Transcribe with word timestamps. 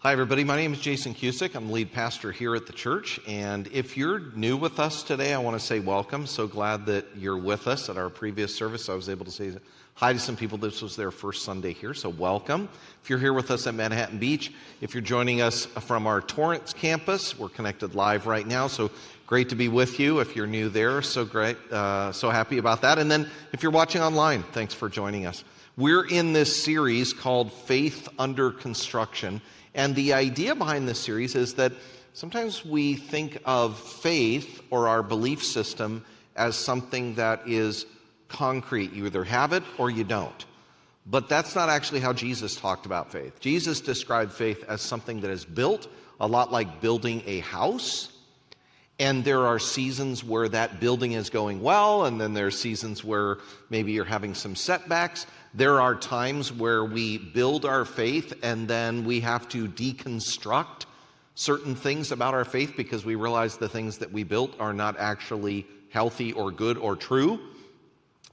Hi, 0.00 0.12
everybody. 0.12 0.44
My 0.44 0.54
name 0.54 0.72
is 0.72 0.78
Jason 0.78 1.12
Cusick. 1.12 1.56
I'm 1.56 1.72
lead 1.72 1.90
pastor 1.90 2.30
here 2.30 2.54
at 2.54 2.68
the 2.68 2.72
church. 2.72 3.18
And 3.26 3.66
if 3.72 3.96
you're 3.96 4.20
new 4.36 4.56
with 4.56 4.78
us 4.78 5.02
today, 5.02 5.34
I 5.34 5.38
want 5.38 5.58
to 5.58 5.66
say 5.66 5.80
welcome. 5.80 6.24
So 6.24 6.46
glad 6.46 6.86
that 6.86 7.04
you're 7.16 7.36
with 7.36 7.66
us. 7.66 7.88
At 7.88 7.96
our 7.96 8.08
previous 8.08 8.54
service, 8.54 8.88
I 8.88 8.94
was 8.94 9.08
able 9.08 9.24
to 9.24 9.32
say 9.32 9.50
hi 9.94 10.12
to 10.12 10.20
some 10.20 10.36
people. 10.36 10.56
This 10.56 10.82
was 10.82 10.94
their 10.94 11.10
first 11.10 11.44
Sunday 11.44 11.72
here, 11.72 11.94
so 11.94 12.10
welcome. 12.10 12.68
If 13.02 13.10
you're 13.10 13.18
here 13.18 13.32
with 13.32 13.50
us 13.50 13.66
at 13.66 13.74
Manhattan 13.74 14.20
Beach, 14.20 14.52
if 14.80 14.94
you're 14.94 15.02
joining 15.02 15.40
us 15.40 15.66
from 15.66 16.06
our 16.06 16.20
Torrance 16.20 16.72
campus, 16.72 17.36
we're 17.36 17.48
connected 17.48 17.96
live 17.96 18.28
right 18.28 18.46
now. 18.46 18.68
So 18.68 18.92
great 19.26 19.48
to 19.48 19.56
be 19.56 19.66
with 19.66 19.98
you. 19.98 20.20
If 20.20 20.36
you're 20.36 20.46
new 20.46 20.68
there, 20.68 21.02
so 21.02 21.24
great. 21.24 21.56
Uh, 21.72 22.12
so 22.12 22.30
happy 22.30 22.58
about 22.58 22.82
that. 22.82 23.00
And 23.00 23.10
then 23.10 23.28
if 23.52 23.64
you're 23.64 23.72
watching 23.72 24.00
online, 24.00 24.44
thanks 24.52 24.74
for 24.74 24.88
joining 24.88 25.26
us. 25.26 25.42
We're 25.76 26.06
in 26.06 26.32
this 26.32 26.64
series 26.64 27.12
called 27.12 27.52
Faith 27.52 28.08
Under 28.16 28.52
Construction. 28.52 29.40
And 29.78 29.94
the 29.94 30.12
idea 30.12 30.56
behind 30.56 30.88
this 30.88 30.98
series 30.98 31.36
is 31.36 31.54
that 31.54 31.72
sometimes 32.12 32.64
we 32.64 32.96
think 32.96 33.40
of 33.44 33.78
faith 33.78 34.60
or 34.70 34.88
our 34.88 35.04
belief 35.04 35.44
system 35.44 36.04
as 36.34 36.56
something 36.56 37.14
that 37.14 37.46
is 37.46 37.86
concrete. 38.26 38.92
You 38.92 39.06
either 39.06 39.22
have 39.22 39.52
it 39.52 39.62
or 39.78 39.88
you 39.88 40.02
don't. 40.02 40.44
But 41.06 41.28
that's 41.28 41.54
not 41.54 41.68
actually 41.68 42.00
how 42.00 42.12
Jesus 42.12 42.56
talked 42.56 42.86
about 42.86 43.12
faith. 43.12 43.38
Jesus 43.38 43.80
described 43.80 44.32
faith 44.32 44.64
as 44.66 44.82
something 44.82 45.20
that 45.20 45.30
is 45.30 45.44
built, 45.44 45.86
a 46.18 46.26
lot 46.26 46.50
like 46.50 46.80
building 46.80 47.22
a 47.24 47.38
house. 47.38 48.12
And 48.98 49.24
there 49.24 49.46
are 49.46 49.60
seasons 49.60 50.24
where 50.24 50.48
that 50.48 50.80
building 50.80 51.12
is 51.12 51.30
going 51.30 51.62
well, 51.62 52.04
and 52.04 52.20
then 52.20 52.34
there 52.34 52.48
are 52.48 52.50
seasons 52.50 53.04
where 53.04 53.38
maybe 53.70 53.92
you're 53.92 54.04
having 54.04 54.34
some 54.34 54.56
setbacks. 54.56 55.24
There 55.58 55.80
are 55.80 55.96
times 55.96 56.52
where 56.52 56.84
we 56.84 57.18
build 57.18 57.64
our 57.64 57.84
faith 57.84 58.32
and 58.44 58.68
then 58.68 59.04
we 59.04 59.18
have 59.22 59.48
to 59.48 59.66
deconstruct 59.66 60.86
certain 61.34 61.74
things 61.74 62.12
about 62.12 62.32
our 62.32 62.44
faith 62.44 62.74
because 62.76 63.04
we 63.04 63.16
realize 63.16 63.56
the 63.56 63.68
things 63.68 63.98
that 63.98 64.12
we 64.12 64.22
built 64.22 64.54
are 64.60 64.72
not 64.72 64.96
actually 65.00 65.66
healthy 65.90 66.32
or 66.32 66.52
good 66.52 66.78
or 66.78 66.94
true. 66.94 67.40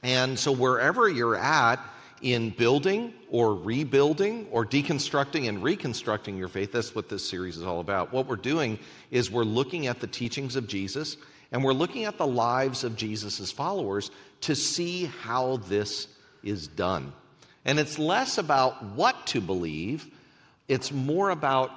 And 0.04 0.38
so, 0.38 0.52
wherever 0.52 1.10
you're 1.10 1.36
at 1.36 1.80
in 2.22 2.52
building 2.52 3.12
or 3.32 3.56
rebuilding 3.56 4.48
or 4.52 4.64
deconstructing 4.64 5.50
and 5.50 5.64
reconstructing 5.64 6.38
your 6.38 6.48
faith, 6.48 6.74
that's 6.74 6.94
what 6.94 7.10
this 7.10 7.28
series 7.28 7.58
is 7.58 7.64
all 7.64 7.80
about. 7.80 8.14
What 8.14 8.28
we're 8.28 8.36
doing 8.36 8.78
is 9.10 9.32
we're 9.32 9.46
looking 9.46 9.88
at 9.88 10.00
the 10.00 10.06
teachings 10.06 10.56
of 10.56 10.68
Jesus 10.68 11.18
and 11.52 11.64
we're 11.64 11.74
looking 11.74 12.06
at 12.06 12.20
the 12.20 12.28
lives 12.28 12.84
of 12.84 12.96
Jesus' 12.96 13.52
followers 13.52 14.12
to 14.42 14.56
see 14.56 15.06
how 15.06 15.58
this 15.58 16.10
is 16.46 16.68
done. 16.68 17.12
And 17.66 17.80
it's 17.80 18.00
less 18.00 18.38
about 18.38 18.84
what 18.92 19.28
to 19.28 19.42
believe, 19.42 20.08
it's 20.68 20.92
more 20.92 21.32
about 21.32 21.72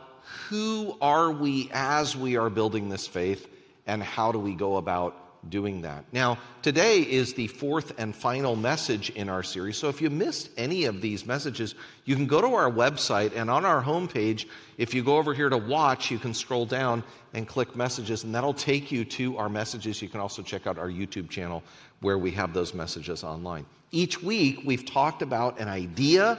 who 0.49 0.97
are 1.01 1.33
we 1.33 1.71
as 1.73 2.15
we 2.15 2.37
are 2.37 2.51
building 2.51 2.89
this 2.89 3.07
faith 3.07 3.49
and 3.87 4.03
how 4.03 4.31
do 4.31 4.39
we 4.39 4.55
go 4.55 4.77
about 4.77 5.17
doing 5.49 5.83
that. 5.83 6.05
Now, 6.13 6.39
today 6.63 7.01
is 7.01 7.35
the 7.35 7.47
fourth 7.47 7.99
and 7.99 8.15
final 8.15 8.57
message 8.57 9.11
in 9.11 9.29
our 9.29 9.43
series. 9.43 9.77
So 9.77 9.89
if 9.89 10.03
you 10.03 10.11
missed 10.11 10.51
any 10.57 10.85
of 10.85 11.01
these 11.01 11.25
messages, 11.27 11.75
you 12.05 12.17
can 12.17 12.27
go 12.27 12.41
to 12.41 12.49
our 12.49 12.71
website 12.71 13.35
and 13.35 13.49
on 13.49 13.65
our 13.65 13.83
homepage, 13.83 14.47
if 14.77 14.95
you 14.95 15.03
go 15.03 15.17
over 15.17 15.33
here 15.33 15.49
to 15.49 15.57
watch, 15.57 16.11
you 16.11 16.19
can 16.19 16.35
scroll 16.35 16.67
down 16.67 17.05
and 17.35 17.47
click 17.47 17.77
messages, 17.77 18.25
and 18.25 18.35
that'll 18.35 18.55
take 18.55 18.91
you 18.91 19.05
to 19.05 19.39
our 19.39 19.49
messages. 19.49 20.03
You 20.03 20.09
can 20.09 20.21
also 20.21 20.43
check 20.43 20.67
out 20.67 20.79
our 20.79 20.89
YouTube 20.89 21.31
channel 21.31 21.63
where 22.01 22.19
we 22.19 22.31
have 22.33 22.53
those 22.53 22.75
messages 22.75 23.23
online. 23.25 23.65
Each 23.91 24.23
week, 24.23 24.61
we've 24.65 24.85
talked 24.85 25.23
about 25.23 25.59
an 25.59 25.69
idea 25.69 26.39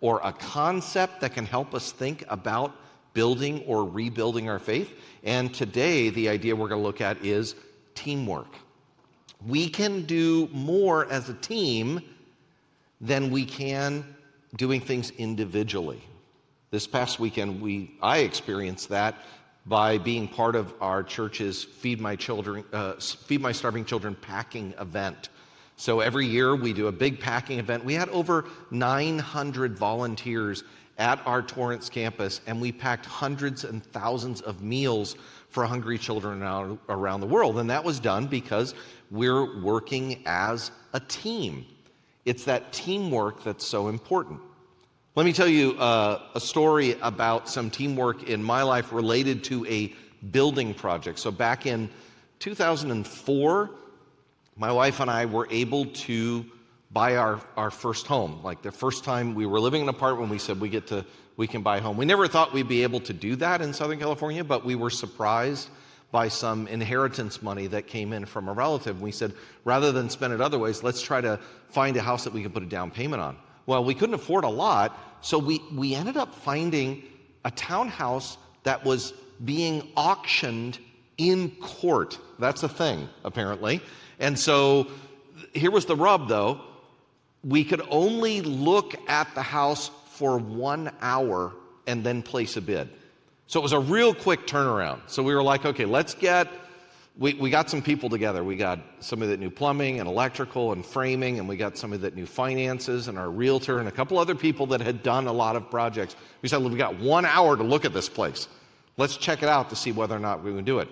or 0.00 0.20
a 0.22 0.32
concept 0.32 1.20
that 1.20 1.34
can 1.34 1.46
help 1.46 1.74
us 1.74 1.90
think 1.90 2.24
about 2.28 2.72
building 3.14 3.62
or 3.66 3.84
rebuilding 3.84 4.48
our 4.48 4.58
faith. 4.58 4.94
And 5.22 5.52
today, 5.52 6.10
the 6.10 6.28
idea 6.28 6.54
we're 6.54 6.68
going 6.68 6.80
to 6.80 6.86
look 6.86 7.00
at 7.00 7.24
is 7.24 7.54
teamwork. 7.94 8.54
We 9.46 9.68
can 9.68 10.04
do 10.04 10.48
more 10.52 11.10
as 11.10 11.28
a 11.28 11.34
team 11.34 12.00
than 13.00 13.30
we 13.30 13.44
can 13.44 14.04
doing 14.56 14.80
things 14.80 15.10
individually. 15.18 16.02
This 16.70 16.86
past 16.86 17.18
weekend, 17.18 17.60
we, 17.60 17.94
I 18.02 18.18
experienced 18.18 18.88
that 18.88 19.16
by 19.66 19.98
being 19.98 20.28
part 20.28 20.56
of 20.56 20.74
our 20.80 21.02
church's 21.02 21.64
Feed 21.64 22.00
My 22.00 22.16
Children, 22.16 22.64
uh, 22.72 22.94
Feed 22.94 23.40
My 23.40 23.52
Starving 23.52 23.84
Children 23.84 24.14
packing 24.14 24.74
event. 24.78 25.28
So 25.76 26.00
every 26.00 26.26
year 26.26 26.54
we 26.54 26.72
do 26.72 26.86
a 26.86 26.92
big 26.92 27.20
packing 27.20 27.58
event. 27.58 27.84
We 27.84 27.94
had 27.94 28.08
over 28.10 28.46
900 28.70 29.76
volunteers 29.76 30.62
at 30.98 31.20
our 31.26 31.42
Torrance 31.42 31.88
campus, 31.88 32.40
and 32.46 32.60
we 32.60 32.70
packed 32.70 33.06
hundreds 33.06 33.64
and 33.64 33.84
thousands 33.84 34.40
of 34.40 34.62
meals 34.62 35.16
for 35.48 35.64
hungry 35.66 35.98
children 35.98 36.42
around 36.88 37.20
the 37.20 37.26
world. 37.26 37.58
And 37.58 37.70
that 37.70 37.82
was 37.82 37.98
done 37.98 38.26
because 38.26 38.74
we're 39.10 39.60
working 39.60 40.22
as 40.26 40.70
a 40.92 41.00
team. 41.00 41.66
It's 42.24 42.44
that 42.44 42.72
teamwork 42.72 43.42
that's 43.42 43.66
so 43.66 43.88
important. 43.88 44.40
Let 45.16 45.26
me 45.26 45.32
tell 45.32 45.48
you 45.48 45.72
uh, 45.78 46.22
a 46.34 46.40
story 46.40 46.96
about 47.00 47.48
some 47.48 47.70
teamwork 47.70 48.28
in 48.28 48.42
my 48.42 48.62
life 48.62 48.92
related 48.92 49.44
to 49.44 49.64
a 49.66 49.92
building 50.32 50.74
project. 50.74 51.20
So, 51.20 51.30
back 51.30 51.66
in 51.66 51.88
2004, 52.40 53.70
my 54.56 54.72
wife 54.72 55.00
and 55.00 55.10
I 55.10 55.26
were 55.26 55.48
able 55.50 55.86
to 55.86 56.44
buy 56.90 57.16
our, 57.16 57.40
our 57.56 57.70
first 57.70 58.06
home. 58.06 58.40
Like 58.42 58.62
the 58.62 58.72
first 58.72 59.04
time 59.04 59.34
we 59.34 59.46
were 59.46 59.60
living 59.60 59.82
in 59.82 59.88
an 59.88 59.94
apartment, 59.94 60.30
we 60.30 60.38
said 60.38 60.60
we 60.60 60.68
get 60.68 60.86
to 60.88 61.04
we 61.36 61.46
can 61.46 61.62
buy 61.62 61.78
a 61.78 61.80
home. 61.80 61.96
We 61.96 62.04
never 62.04 62.28
thought 62.28 62.52
we'd 62.52 62.68
be 62.68 62.84
able 62.84 63.00
to 63.00 63.12
do 63.12 63.34
that 63.36 63.60
in 63.60 63.72
Southern 63.72 63.98
California, 63.98 64.44
but 64.44 64.64
we 64.64 64.76
were 64.76 64.90
surprised 64.90 65.68
by 66.12 66.28
some 66.28 66.68
inheritance 66.68 67.42
money 67.42 67.66
that 67.66 67.88
came 67.88 68.12
in 68.12 68.24
from 68.24 68.48
a 68.48 68.52
relative. 68.52 69.02
We 69.02 69.10
said, 69.10 69.32
rather 69.64 69.90
than 69.90 70.08
spend 70.08 70.32
it 70.32 70.40
other 70.40 70.60
ways, 70.60 70.84
let's 70.84 71.02
try 71.02 71.20
to 71.20 71.40
find 71.70 71.96
a 71.96 72.02
house 72.02 72.22
that 72.22 72.32
we 72.32 72.42
can 72.42 72.52
put 72.52 72.62
a 72.62 72.66
down 72.66 72.92
payment 72.92 73.20
on. 73.20 73.36
Well, 73.66 73.82
we 73.82 73.94
couldn't 73.94 74.14
afford 74.14 74.44
a 74.44 74.48
lot, 74.48 74.96
so 75.22 75.38
we, 75.38 75.60
we 75.74 75.94
ended 75.94 76.16
up 76.16 76.32
finding 76.32 77.02
a 77.44 77.50
townhouse 77.50 78.38
that 78.62 78.84
was 78.84 79.12
being 79.44 79.88
auctioned 79.96 80.78
in 81.18 81.50
court. 81.56 82.18
That's 82.38 82.62
a 82.62 82.68
thing, 82.68 83.08
apparently. 83.24 83.80
And 84.18 84.38
so 84.38 84.88
here 85.52 85.70
was 85.70 85.86
the 85.86 85.96
rub, 85.96 86.28
though. 86.28 86.60
We 87.42 87.64
could 87.64 87.82
only 87.90 88.40
look 88.40 88.94
at 89.08 89.34
the 89.34 89.42
house 89.42 89.90
for 90.12 90.38
one 90.38 90.90
hour 91.00 91.52
and 91.86 92.02
then 92.02 92.22
place 92.22 92.56
a 92.56 92.60
bid. 92.60 92.88
So 93.46 93.60
it 93.60 93.62
was 93.62 93.72
a 93.72 93.78
real 93.78 94.14
quick 94.14 94.46
turnaround. 94.46 95.00
So 95.06 95.22
we 95.22 95.34
were 95.34 95.42
like, 95.42 95.66
okay, 95.66 95.84
let's 95.84 96.14
get, 96.14 96.48
we, 97.18 97.34
we 97.34 97.50
got 97.50 97.68
some 97.68 97.82
people 97.82 98.08
together. 98.08 98.42
We 98.42 98.56
got 98.56 98.80
somebody 99.00 99.32
that 99.32 99.40
knew 99.40 99.50
plumbing 99.50 100.00
and 100.00 100.08
electrical 100.08 100.72
and 100.72 100.84
framing, 100.84 101.38
and 101.38 101.48
we 101.48 101.56
got 101.56 101.76
somebody 101.76 102.00
that 102.02 102.16
knew 102.16 102.26
finances 102.26 103.08
and 103.08 103.18
our 103.18 103.30
realtor 103.30 103.78
and 103.80 103.88
a 103.88 103.92
couple 103.92 104.18
other 104.18 104.34
people 104.34 104.66
that 104.68 104.80
had 104.80 105.02
done 105.02 105.26
a 105.26 105.32
lot 105.32 105.56
of 105.56 105.70
projects. 105.70 106.16
We 106.40 106.48
said, 106.48 106.62
we 106.62 106.76
got 106.78 106.98
one 106.98 107.26
hour 107.26 107.56
to 107.56 107.62
look 107.62 107.84
at 107.84 107.92
this 107.92 108.08
place. 108.08 108.48
Let's 108.96 109.16
check 109.16 109.42
it 109.42 109.48
out 109.48 109.68
to 109.70 109.76
see 109.76 109.92
whether 109.92 110.16
or 110.16 110.20
not 110.20 110.42
we 110.42 110.54
can 110.54 110.64
do 110.64 110.78
it. 110.78 110.88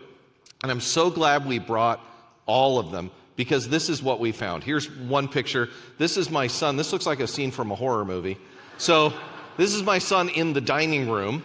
And 0.63 0.71
I'm 0.71 0.81
so 0.81 1.11
glad 1.11 1.47
we 1.47 1.59
brought 1.59 2.01
all 2.47 2.79
of 2.79 2.91
them 2.91 3.11
because 3.37 3.69
this 3.69 3.89
is 3.89 4.03
what 4.03 4.21
we 4.21 4.33
found. 4.33 4.63
Here's 4.63 4.91
one 4.91 5.29
picture. 5.29 5.69
This 5.99 6.17
is 6.17 6.31
my 6.31 6.47
son. 6.47 6.77
This 6.77 6.93
looks 6.93 7.07
like 7.07 7.21
a 7.21 7.27
scene 7.27 7.51
from 7.51 7.71
a 7.71 7.75
horror 7.75 8.05
movie. 8.05 8.39
So, 8.79 9.13
this 9.57 9.75
is 9.75 9.83
my 9.83 9.99
son 9.99 10.29
in 10.31 10.55
the 10.55 10.61
dining 10.61 11.11
room. 11.11 11.43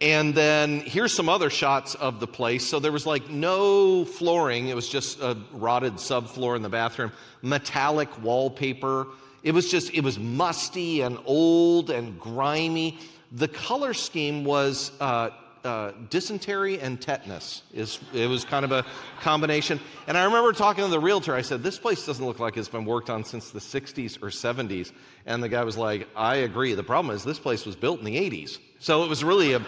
And 0.00 0.32
then 0.32 0.80
here's 0.80 1.12
some 1.12 1.28
other 1.28 1.50
shots 1.50 1.96
of 1.96 2.20
the 2.20 2.28
place. 2.28 2.64
So 2.64 2.78
there 2.78 2.92
was 2.92 3.04
like 3.04 3.28
no 3.30 4.04
flooring, 4.04 4.68
it 4.68 4.76
was 4.76 4.88
just 4.88 5.20
a 5.20 5.36
rotted 5.52 5.94
subfloor 5.94 6.54
in 6.54 6.62
the 6.62 6.68
bathroom, 6.68 7.10
metallic 7.42 8.08
wallpaper. 8.22 9.08
It 9.42 9.52
was 9.52 9.70
just, 9.70 9.92
it 9.92 10.02
was 10.02 10.18
musty 10.18 11.00
and 11.00 11.18
old 11.24 11.90
and 11.90 12.18
grimy. 12.20 12.98
The 13.32 13.48
color 13.48 13.92
scheme 13.92 14.44
was 14.44 14.92
uh, 15.00 15.30
uh, 15.68 15.92
dysentery 16.08 16.80
and 16.80 16.98
tetanus. 17.00 17.62
Is 17.74 18.00
it 18.14 18.26
was 18.26 18.44
kind 18.44 18.64
of 18.64 18.72
a 18.72 18.86
combination. 19.20 19.78
And 20.06 20.16
I 20.16 20.24
remember 20.24 20.52
talking 20.54 20.82
to 20.82 20.90
the 20.90 20.98
realtor. 20.98 21.34
I 21.34 21.42
said, 21.42 21.62
"This 21.62 21.78
place 21.78 22.06
doesn't 22.06 22.24
look 22.24 22.40
like 22.40 22.56
it's 22.56 22.70
been 22.70 22.86
worked 22.86 23.10
on 23.10 23.22
since 23.22 23.50
the 23.50 23.60
'60s 23.60 24.16
or 24.22 24.30
'70s." 24.30 24.92
And 25.26 25.42
the 25.42 25.48
guy 25.48 25.62
was 25.64 25.76
like, 25.76 26.08
"I 26.16 26.36
agree. 26.36 26.72
The 26.72 26.82
problem 26.82 27.14
is 27.14 27.22
this 27.22 27.38
place 27.38 27.66
was 27.66 27.76
built 27.76 27.98
in 27.98 28.06
the 28.06 28.16
'80s, 28.16 28.58
so 28.78 29.04
it 29.04 29.10
was 29.10 29.22
really 29.22 29.52
a, 29.52 29.62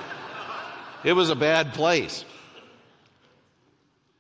it 1.05 1.13
was 1.13 1.29
a 1.29 1.37
bad 1.37 1.75
place." 1.75 2.25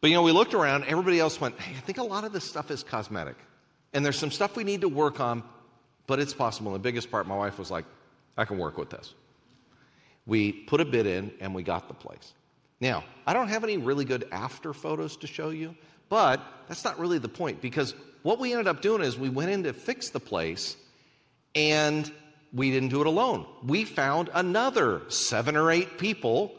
But 0.02 0.10
you 0.10 0.16
know, 0.16 0.22
we 0.22 0.32
looked 0.32 0.52
around. 0.52 0.84
Everybody 0.84 1.18
else 1.18 1.40
went, 1.40 1.58
"Hey, 1.58 1.74
I 1.76 1.80
think 1.80 1.96
a 1.96 2.02
lot 2.02 2.24
of 2.24 2.32
this 2.32 2.44
stuff 2.44 2.70
is 2.70 2.82
cosmetic, 2.82 3.36
and 3.94 4.04
there's 4.04 4.18
some 4.18 4.30
stuff 4.30 4.54
we 4.54 4.64
need 4.64 4.82
to 4.82 4.88
work 4.88 5.18
on, 5.18 5.42
but 6.06 6.20
it's 6.20 6.34
possible." 6.34 6.74
And 6.74 6.74
the 6.74 6.86
biggest 6.86 7.10
part, 7.10 7.26
my 7.26 7.36
wife 7.36 7.58
was 7.58 7.70
like, 7.70 7.86
"I 8.36 8.44
can 8.44 8.58
work 8.58 8.76
with 8.76 8.90
this." 8.90 9.14
We 10.30 10.52
put 10.52 10.80
a 10.80 10.84
bid 10.84 11.06
in 11.06 11.32
and 11.40 11.56
we 11.56 11.64
got 11.64 11.88
the 11.88 11.94
place. 11.94 12.34
Now, 12.80 13.02
I 13.26 13.32
don't 13.32 13.48
have 13.48 13.64
any 13.64 13.78
really 13.78 14.04
good 14.04 14.28
after 14.30 14.72
photos 14.72 15.16
to 15.16 15.26
show 15.26 15.50
you, 15.50 15.74
but 16.08 16.40
that's 16.68 16.84
not 16.84 17.00
really 17.00 17.18
the 17.18 17.28
point 17.28 17.60
because 17.60 17.96
what 18.22 18.38
we 18.38 18.52
ended 18.52 18.68
up 18.68 18.80
doing 18.80 19.02
is 19.02 19.18
we 19.18 19.28
went 19.28 19.50
in 19.50 19.64
to 19.64 19.72
fix 19.72 20.10
the 20.10 20.20
place 20.20 20.76
and 21.56 22.12
we 22.52 22.70
didn't 22.70 22.90
do 22.90 23.00
it 23.00 23.08
alone. 23.08 23.44
We 23.66 23.84
found 23.84 24.30
another 24.32 25.02
seven 25.08 25.56
or 25.56 25.68
eight 25.68 25.98
people, 25.98 26.54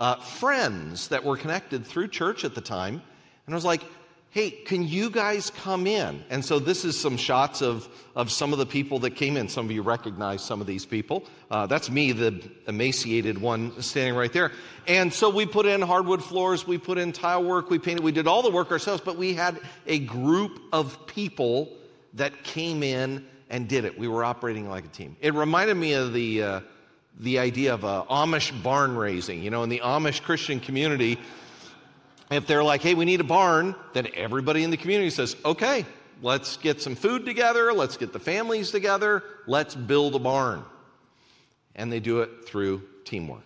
uh, 0.00 0.16
friends 0.16 1.08
that 1.08 1.22
were 1.22 1.36
connected 1.36 1.84
through 1.84 2.08
church 2.08 2.46
at 2.46 2.54
the 2.54 2.62
time. 2.62 3.02
And 3.44 3.54
I 3.54 3.54
was 3.54 3.66
like, 3.66 3.82
hey, 4.30 4.50
can 4.52 4.86
you 4.86 5.10
guys 5.10 5.50
come 5.50 5.88
in? 5.88 6.22
And 6.30 6.44
so 6.44 6.60
this 6.60 6.84
is 6.84 6.98
some 6.98 7.16
shots 7.16 7.62
of, 7.62 7.88
of 8.14 8.30
some 8.30 8.52
of 8.52 8.60
the 8.60 8.66
people 8.66 9.00
that 9.00 9.16
came 9.16 9.36
in. 9.36 9.48
Some 9.48 9.66
of 9.66 9.72
you 9.72 9.82
recognize 9.82 10.40
some 10.40 10.60
of 10.60 10.68
these 10.68 10.86
people. 10.86 11.24
Uh, 11.50 11.66
that's 11.66 11.90
me, 11.90 12.12
the 12.12 12.40
emaciated 12.68 13.38
one 13.38 13.82
standing 13.82 14.14
right 14.14 14.32
there. 14.32 14.52
And 14.86 15.12
so 15.12 15.30
we 15.30 15.46
put 15.46 15.66
in 15.66 15.82
hardwood 15.82 16.22
floors, 16.22 16.64
we 16.64 16.78
put 16.78 16.96
in 16.96 17.10
tile 17.10 17.42
work, 17.42 17.70
we 17.70 17.80
painted, 17.80 18.04
we 18.04 18.12
did 18.12 18.28
all 18.28 18.42
the 18.42 18.52
work 18.52 18.70
ourselves, 18.70 19.02
but 19.04 19.16
we 19.16 19.34
had 19.34 19.58
a 19.88 19.98
group 19.98 20.60
of 20.72 21.06
people 21.08 21.76
that 22.14 22.44
came 22.44 22.84
in 22.84 23.26
and 23.50 23.68
did 23.68 23.84
it. 23.84 23.98
We 23.98 24.06
were 24.06 24.22
operating 24.22 24.68
like 24.68 24.84
a 24.84 24.88
team. 24.88 25.16
It 25.20 25.34
reminded 25.34 25.74
me 25.74 25.94
of 25.94 26.12
the, 26.12 26.42
uh, 26.42 26.60
the 27.18 27.40
idea 27.40 27.74
of 27.74 27.84
uh, 27.84 28.04
Amish 28.08 28.62
barn 28.62 28.96
raising. 28.96 29.42
You 29.42 29.50
know, 29.50 29.64
in 29.64 29.70
the 29.70 29.80
Amish 29.80 30.22
Christian 30.22 30.60
community, 30.60 31.18
if 32.30 32.46
they're 32.46 32.64
like, 32.64 32.80
hey, 32.80 32.94
we 32.94 33.04
need 33.04 33.20
a 33.20 33.24
barn, 33.24 33.74
then 33.92 34.08
everybody 34.14 34.62
in 34.62 34.70
the 34.70 34.76
community 34.76 35.10
says, 35.10 35.36
okay, 35.44 35.84
let's 36.22 36.56
get 36.56 36.80
some 36.80 36.94
food 36.94 37.24
together, 37.24 37.72
let's 37.72 37.96
get 37.96 38.12
the 38.12 38.20
families 38.20 38.70
together, 38.70 39.24
let's 39.46 39.74
build 39.74 40.14
a 40.14 40.18
barn. 40.18 40.64
And 41.74 41.92
they 41.92 42.00
do 42.00 42.20
it 42.20 42.46
through 42.46 42.82
teamwork. 43.04 43.42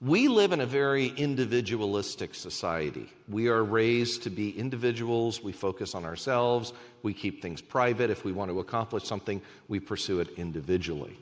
We 0.00 0.28
live 0.28 0.52
in 0.52 0.60
a 0.60 0.66
very 0.66 1.08
individualistic 1.08 2.34
society. 2.36 3.08
We 3.28 3.48
are 3.48 3.64
raised 3.64 4.22
to 4.22 4.30
be 4.30 4.56
individuals. 4.56 5.42
We 5.42 5.50
focus 5.50 5.96
on 5.96 6.04
ourselves. 6.04 6.72
We 7.02 7.12
keep 7.14 7.42
things 7.42 7.60
private. 7.60 8.08
If 8.08 8.24
we 8.24 8.30
want 8.30 8.50
to 8.52 8.60
accomplish 8.60 9.04
something, 9.04 9.42
we 9.66 9.80
pursue 9.80 10.20
it 10.20 10.28
individually. 10.36 11.18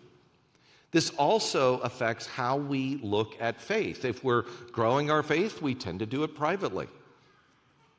This 0.92 1.10
also 1.10 1.78
affects 1.78 2.26
how 2.26 2.56
we 2.56 2.98
look 3.02 3.34
at 3.40 3.60
faith. 3.60 4.04
If 4.04 4.22
we're 4.22 4.44
growing 4.72 5.10
our 5.10 5.22
faith, 5.22 5.60
we 5.60 5.74
tend 5.74 5.98
to 6.00 6.06
do 6.06 6.22
it 6.22 6.34
privately. 6.34 6.88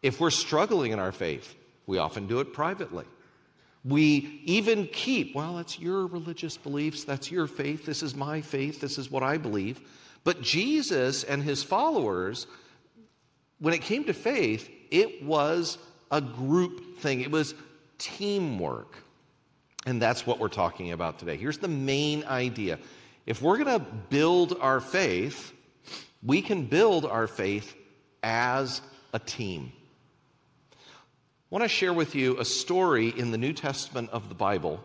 If 0.01 0.19
we're 0.19 0.31
struggling 0.31 0.92
in 0.92 1.00
our 1.00 1.12
faith, 1.12 1.56
we 1.86 1.98
often 1.98 2.28
do 2.28 2.39
it 2.39 2.54
privately. 2.54 3.06
We 3.84 4.42
even 4.45 4.88
keep, 4.88 5.36
well, 5.36 5.56
that's 5.56 5.80
your 5.80 6.07
religious 6.07 6.57
beliefs, 6.57 7.04
that's 7.04 7.31
your 7.31 7.48
faith, 7.48 7.86
this 7.86 8.04
is 8.04 8.16
my 8.16 8.42
faith, 8.42 8.81
this 8.81 8.98
is 8.98 9.10
what 9.10 9.24
I 9.24 9.38
believe. 9.38 9.80
But 10.24 10.42
Jesus 10.42 11.24
and 11.24 11.42
his 11.42 11.63
followers, 11.63 12.48
when 13.60 13.74
it 13.74 13.81
came 13.81 14.04
to 14.06 14.13
faith, 14.13 14.69
it 14.92 15.24
was 15.24 15.78
a 16.12 16.19
group 16.19 17.00
thing, 17.00 17.22
it 17.22 17.31
was 17.31 17.56
teamwork. 17.98 18.95
And 19.88 20.01
that's 20.01 20.28
what 20.28 20.38
we're 20.38 20.50
talking 20.50 20.92
about 20.92 21.18
today. 21.18 21.38
Here's 21.38 21.60
the 21.60 21.69
main 21.69 22.25
idea 22.25 22.78
if 23.25 23.42
we're 23.42 23.57
going 23.57 23.80
to 23.80 23.86
build 24.10 24.57
our 24.60 24.81
faith, 24.81 25.54
we 26.22 26.42
can 26.42 26.66
build 26.66 27.06
our 27.06 27.25
faith 27.25 27.74
as 28.22 28.81
a 29.13 29.19
team. 29.19 29.72
I 30.74 30.75
want 31.50 31.63
to 31.63 31.69
share 31.69 31.94
with 31.94 32.16
you 32.16 32.38
a 32.38 32.44
story 32.44 33.07
in 33.07 33.31
the 33.31 33.38
New 33.38 33.54
Testament 33.54 34.10
of 34.10 34.28
the 34.28 34.36
Bible 34.36 34.84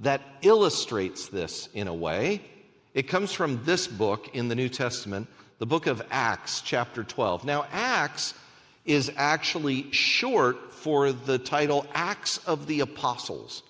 that 0.00 0.20
illustrates 0.42 1.28
this 1.28 1.70
in 1.72 1.88
a 1.88 1.94
way. 1.94 2.42
It 2.92 3.04
comes 3.04 3.32
from 3.32 3.64
this 3.64 3.86
book 3.86 4.34
in 4.34 4.48
the 4.48 4.54
New 4.54 4.68
Testament, 4.68 5.28
the 5.60 5.66
book 5.66 5.86
of 5.86 6.02
Acts, 6.10 6.60
chapter 6.60 7.04
12. 7.04 7.46
Now, 7.46 7.64
Acts 7.72 8.34
is 8.84 9.10
actually 9.16 9.90
short 9.92 10.74
for 10.74 11.10
the 11.10 11.38
title 11.38 11.86
Acts 11.94 12.36
of 12.46 12.66
the 12.66 12.80
Apostles. 12.80 13.62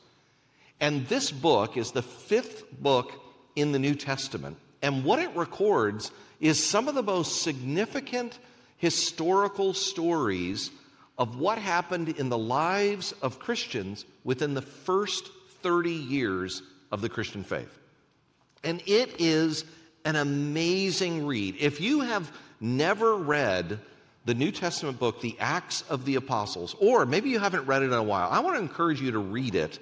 And 0.83 1.07
this 1.07 1.31
book 1.31 1.77
is 1.77 1.93
the 1.93 2.03
fifth 2.03 2.65
book 2.73 3.13
in 3.55 3.71
the 3.71 3.79
New 3.79 3.95
Testament. 3.95 4.59
And 4.83 5.05
what 5.05 5.21
it 5.21 5.31
records 5.37 6.11
is 6.41 6.63
some 6.63 6.89
of 6.89 6.97
the 6.97 7.05
most 7.05 7.43
significant 7.43 8.37
historical 8.79 9.75
stories 9.75 10.73
of 11.17 11.39
what 11.39 11.59
happened 11.59 12.09
in 12.09 12.31
the 12.31 12.39
lives 12.39 13.13
of 13.23 13.39
Christians 13.39 14.05
within 14.25 14.55
the 14.55 14.63
first 14.63 15.31
30 15.63 15.93
years 15.93 16.63
of 16.91 17.01
the 17.01 17.09
Christian 17.09 17.45
faith. 17.45 17.79
And 18.65 18.83
it 18.85 19.21
is 19.21 19.65
an 20.05 20.17
amazing 20.17 21.27
read. 21.27 21.55
If 21.61 21.81
you 21.81 22.01
have 22.01 22.37
never 22.61 23.15
read 23.15 23.79
the 24.25 24.35
New 24.35 24.51
Testament 24.51 24.99
book, 24.99 25.21
The 25.21 25.37
Acts 25.39 25.85
of 25.89 26.05
the 26.05 26.17
Apostles, 26.17 26.75
or 26.81 27.07
maybe 27.07 27.31
you 27.31 27.39
haven't 27.39 27.67
read 27.67 27.83
it 27.83 27.87
in 27.87 27.93
a 27.93 28.03
while, 28.03 28.29
I 28.33 28.41
want 28.41 28.57
to 28.57 28.63
encourage 28.63 29.01
you 29.01 29.13
to 29.13 29.21
read 29.21 29.55
it 29.55 29.79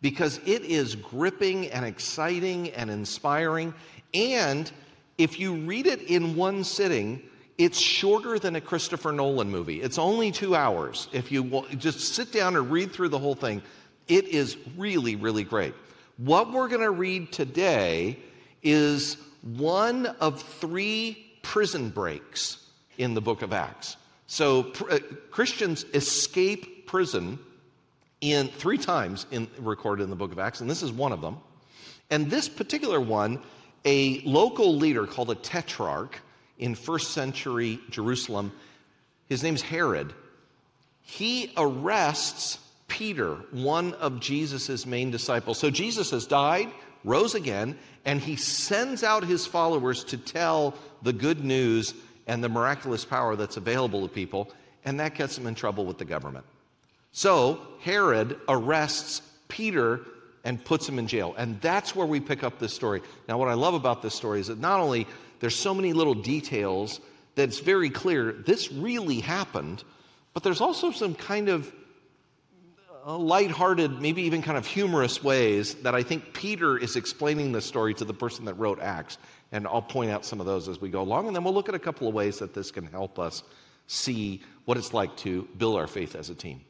because 0.00 0.38
it 0.46 0.62
is 0.62 0.94
gripping 0.94 1.68
and 1.68 1.84
exciting 1.84 2.70
and 2.70 2.90
inspiring. 2.90 3.74
And 4.14 4.70
if 5.18 5.38
you 5.38 5.54
read 5.54 5.86
it 5.86 6.02
in 6.02 6.36
one 6.36 6.64
sitting, 6.64 7.22
it's 7.58 7.78
shorter 7.78 8.38
than 8.38 8.56
a 8.56 8.60
Christopher 8.60 9.12
Nolan 9.12 9.50
movie. 9.50 9.82
It's 9.82 9.98
only 9.98 10.32
two 10.32 10.56
hours. 10.56 11.08
If 11.12 11.30
you 11.30 11.66
just 11.76 12.00
sit 12.00 12.32
down 12.32 12.56
and 12.56 12.70
read 12.70 12.92
through 12.92 13.10
the 13.10 13.18
whole 13.18 13.34
thing, 13.34 13.62
it 14.08 14.26
is 14.28 14.56
really, 14.76 15.16
really 15.16 15.44
great. 15.44 15.74
What 16.16 16.52
we're 16.52 16.68
going 16.68 16.80
to 16.80 16.90
read 16.90 17.32
today 17.32 18.18
is 18.62 19.16
one 19.42 20.06
of 20.06 20.42
three 20.42 21.26
prison 21.42 21.90
breaks 21.90 22.64
in 22.98 23.14
the 23.14 23.20
book 23.20 23.42
of 23.42 23.52
Acts. 23.52 23.96
So 24.26 24.72
uh, 24.90 24.98
Christians 25.30 25.84
escape 25.94 26.86
prison 26.86 27.38
in 28.20 28.48
three 28.48 28.78
times 28.78 29.26
in, 29.30 29.48
recorded 29.58 30.04
in 30.04 30.10
the 30.10 30.16
book 30.16 30.32
of 30.32 30.38
Acts, 30.38 30.60
and 30.60 30.68
this 30.68 30.82
is 30.82 30.92
one 30.92 31.12
of 31.12 31.20
them. 31.20 31.38
And 32.10 32.30
this 32.30 32.48
particular 32.48 33.00
one, 33.00 33.40
a 33.84 34.20
local 34.22 34.76
leader 34.76 35.06
called 35.06 35.30
a 35.30 35.34
tetrarch 35.34 36.20
in 36.58 36.74
first 36.74 37.12
century 37.12 37.80
Jerusalem, 37.90 38.52
his 39.28 39.42
name's 39.42 39.62
Herod. 39.62 40.12
He 41.02 41.52
arrests 41.56 42.58
Peter, 42.88 43.36
one 43.52 43.94
of 43.94 44.20
Jesus' 44.20 44.84
main 44.84 45.10
disciples. 45.10 45.58
So 45.58 45.70
Jesus 45.70 46.10
has 46.10 46.26
died, 46.26 46.68
rose 47.04 47.34
again, 47.34 47.78
and 48.04 48.20
he 48.20 48.36
sends 48.36 49.02
out 49.02 49.24
his 49.24 49.46
followers 49.46 50.04
to 50.04 50.16
tell 50.16 50.74
the 51.02 51.12
good 51.12 51.44
news 51.44 51.94
and 52.26 52.44
the 52.44 52.48
miraculous 52.48 53.04
power 53.04 53.36
that's 53.36 53.56
available 53.56 54.06
to 54.06 54.12
people, 54.12 54.52
and 54.84 55.00
that 55.00 55.14
gets 55.14 55.38
him 55.38 55.46
in 55.46 55.54
trouble 55.54 55.86
with 55.86 55.98
the 55.98 56.04
government. 56.04 56.44
So 57.12 57.60
Herod 57.80 58.38
arrests 58.48 59.22
Peter 59.48 60.00
and 60.44 60.64
puts 60.64 60.88
him 60.88 60.98
in 60.98 61.06
jail. 61.06 61.34
And 61.36 61.60
that's 61.60 61.94
where 61.94 62.06
we 62.06 62.20
pick 62.20 62.42
up 62.42 62.58
this 62.58 62.72
story. 62.72 63.02
Now, 63.28 63.38
what 63.38 63.48
I 63.48 63.54
love 63.54 63.74
about 63.74 64.02
this 64.02 64.14
story 64.14 64.40
is 64.40 64.46
that 64.46 64.58
not 64.58 64.80
only 64.80 65.06
there's 65.40 65.56
so 65.56 65.74
many 65.74 65.92
little 65.92 66.14
details 66.14 67.00
that 67.34 67.44
it's 67.44 67.60
very 67.60 67.90
clear 67.90 68.32
this 68.32 68.72
really 68.72 69.20
happened, 69.20 69.84
but 70.34 70.42
there's 70.42 70.60
also 70.60 70.90
some 70.90 71.14
kind 71.14 71.48
of 71.48 71.72
uh, 73.06 73.16
lighthearted, 73.16 74.00
maybe 74.00 74.22
even 74.22 74.42
kind 74.42 74.58
of 74.58 74.66
humorous 74.66 75.22
ways 75.22 75.74
that 75.76 75.94
I 75.94 76.02
think 76.02 76.32
Peter 76.32 76.76
is 76.76 76.96
explaining 76.96 77.52
the 77.52 77.60
story 77.60 77.94
to 77.94 78.04
the 78.04 78.14
person 78.14 78.44
that 78.44 78.54
wrote 78.54 78.80
Acts. 78.80 79.18
And 79.52 79.66
I'll 79.66 79.82
point 79.82 80.10
out 80.10 80.24
some 80.24 80.40
of 80.40 80.46
those 80.46 80.68
as 80.68 80.80
we 80.80 80.90
go 80.90 81.00
along. 81.00 81.26
And 81.26 81.34
then 81.34 81.42
we'll 81.44 81.54
look 81.54 81.68
at 81.68 81.74
a 81.74 81.78
couple 81.78 82.08
of 82.08 82.14
ways 82.14 82.38
that 82.38 82.54
this 82.54 82.70
can 82.70 82.86
help 82.86 83.18
us 83.18 83.42
see 83.86 84.42
what 84.64 84.76
it's 84.76 84.94
like 84.94 85.16
to 85.18 85.48
build 85.56 85.76
our 85.76 85.86
faith 85.86 86.14
as 86.14 86.30
a 86.30 86.34
team. 86.34 86.60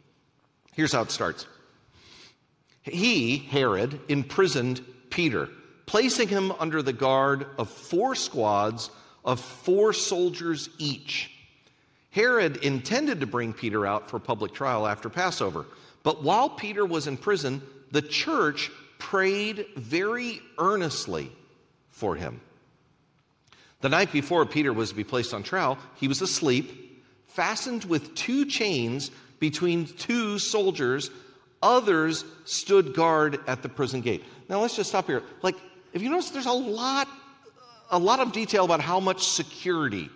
Here's 0.81 0.93
how 0.93 1.03
it 1.03 1.11
starts 1.11 1.47
He, 2.85 3.37
Herod, 3.37 4.01
imprisoned 4.09 4.81
Peter, 5.11 5.51
placing 5.85 6.29
him 6.29 6.53
under 6.53 6.81
the 6.81 6.95
guard 6.95 7.45
of 7.59 7.69
four 7.69 8.15
squads 8.15 8.89
of 9.23 9.41
four 9.41 9.93
soldiers 9.93 10.71
each. 10.79 11.33
Herod 12.13 12.57
intended 12.65 13.21
to 13.21 13.27
bring 13.27 13.53
Peter 13.53 13.85
out 13.85 14.09
for 14.09 14.19
public 14.19 14.55
trial 14.55 14.87
after 14.87 15.11
Passover, 15.11 15.67
but 16.03 16.23
while 16.23 16.49
Peter 16.49 16.87
was 16.87 17.07
in 17.07 17.19
prison, 17.19 17.61
the 17.91 18.01
church 18.01 18.71
prayed 18.99 19.67
very 19.77 20.41
earnestly 20.57 21.31
for 21.91 22.17
him. 22.17 22.41
The 23.83 23.91
night 23.91 24.13
before 24.13 24.47
Peter 24.47 24.73
was 24.73 24.89
to 24.89 24.95
be 24.95 25.05
placed 25.05 25.35
on 25.35 25.43
trial, 25.43 25.77
he 25.97 26.09
was 26.09 26.23
asleep, 26.23 27.05
fastened 27.27 27.85
with 27.85 28.15
two 28.15 28.47
chains 28.47 29.11
between 29.41 29.87
two 29.87 30.39
soldiers. 30.39 31.11
Others 31.63 32.25
stood 32.45 32.95
guard 32.95 33.41
at 33.49 33.63
the 33.63 33.69
prison 33.69 34.01
gate. 34.01 34.25
Now 34.49 34.61
let's 34.61 34.77
just 34.77 34.91
stop 34.91 35.07
here. 35.07 35.23
Like, 35.43 35.57
if 35.93 36.03
you 36.03 36.11
notice, 36.11 36.31
there's 36.31 36.47
a 36.47 36.53
lot, 36.53 37.09
a 37.91 37.99
lot 37.99 38.21
of 38.21 38.33
detail 38.33 38.65
about 38.65 38.81
how 38.81 39.01
much 39.01 39.27
security 39.27 40.09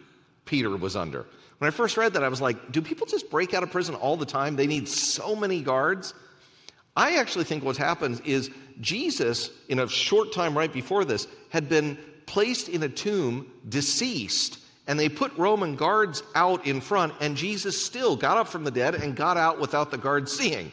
Peter 0.45 0.77
was 0.77 0.95
under. 0.95 1.27
When 1.59 1.69
I 1.69 1.71
first 1.71 1.97
read 1.97 2.13
that, 2.15 2.23
I 2.23 2.29
was 2.29 2.41
like, 2.41 2.73
do 2.73 2.81
people 2.81 3.07
just 3.07 3.31
break 3.31 3.55
out 3.55 3.63
of 3.63 3.71
prison 3.71 3.95
all 3.95 4.17
the 4.17 4.27
time? 4.27 4.57
They 4.57 4.67
need 4.67 4.89
so 4.89 5.35
many 5.35 5.61
guards. 5.63 6.15
I 6.97 7.17
actually 7.17 7.45
think 7.45 7.65
what's 7.65 7.79
happened 7.79 8.23
is 8.25 8.51
Jesus, 8.81 9.51
in 9.69 9.79
a 9.79 9.89
short 9.89 10.33
time 10.33 10.57
right 10.57 10.73
before 10.73 11.05
this, 11.05 11.27
had 11.51 11.69
been 11.69 11.99
placed 12.27 12.69
in 12.69 12.83
a 12.83 12.89
tomb, 12.89 13.51
deceased, 13.69 14.59
and 14.87 14.99
they 14.99 15.09
put 15.09 15.37
Roman 15.37 15.77
guards 15.77 16.23
out 16.35 16.67
in 16.67 16.81
front, 16.81 17.15
and 17.21 17.37
Jesus 17.37 17.83
still 17.83 18.17
got 18.17 18.37
up 18.37 18.49
from 18.49 18.65
the 18.65 18.71
dead 18.71 18.95
and 18.95 19.17
got 19.17 19.37
out 19.37 19.59
without 19.59 19.91
the 19.91 19.99
guards 19.99 20.33
seeing. 20.33 20.71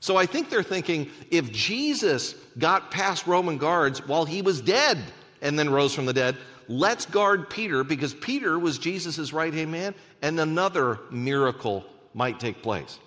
So 0.00 0.16
I 0.16 0.26
think 0.26 0.50
they're 0.50 0.62
thinking 0.62 1.10
if 1.30 1.50
Jesus 1.50 2.34
got 2.58 2.90
past 2.90 3.26
Roman 3.26 3.58
guards 3.58 4.06
while 4.06 4.24
he 4.24 4.42
was 4.42 4.60
dead 4.60 4.98
and 5.40 5.58
then 5.58 5.70
rose 5.70 5.94
from 5.94 6.06
the 6.06 6.12
dead, 6.12 6.36
let's 6.68 7.06
guard 7.06 7.48
Peter 7.48 7.82
because 7.82 8.12
Peter 8.12 8.58
was 8.58 8.78
Jesus' 8.78 9.32
right 9.32 9.52
hand 9.52 9.72
man 9.72 9.94
and 10.20 10.38
another 10.38 11.00
miracle 11.10 11.84
might 12.12 12.38
take 12.38 12.62
place. 12.62 12.98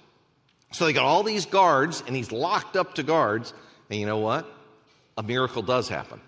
So 0.72 0.86
they 0.86 0.94
got 0.94 1.06
all 1.06 1.24
these 1.24 1.46
guards 1.46 2.03
and 2.06 2.15
he's 2.15 2.32
locked 2.32 2.75
up 2.75 2.96
to 2.96 3.03
guards. 3.03 3.53
And 3.89 4.00
you 4.00 4.06
know 4.06 4.20
what? 4.20 4.48
A 5.18 5.24
miracle 5.24 5.62
does 5.62 5.89
happen. 5.89 6.22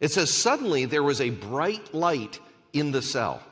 It 0.00 0.10
says, 0.10 0.30
Suddenly 0.30 0.84
there 0.86 1.02
was 1.02 1.20
a 1.20 1.30
bright 1.30 1.94
light 1.94 2.40
in 2.74 2.90
the 2.90 3.00
cell, 3.00 3.42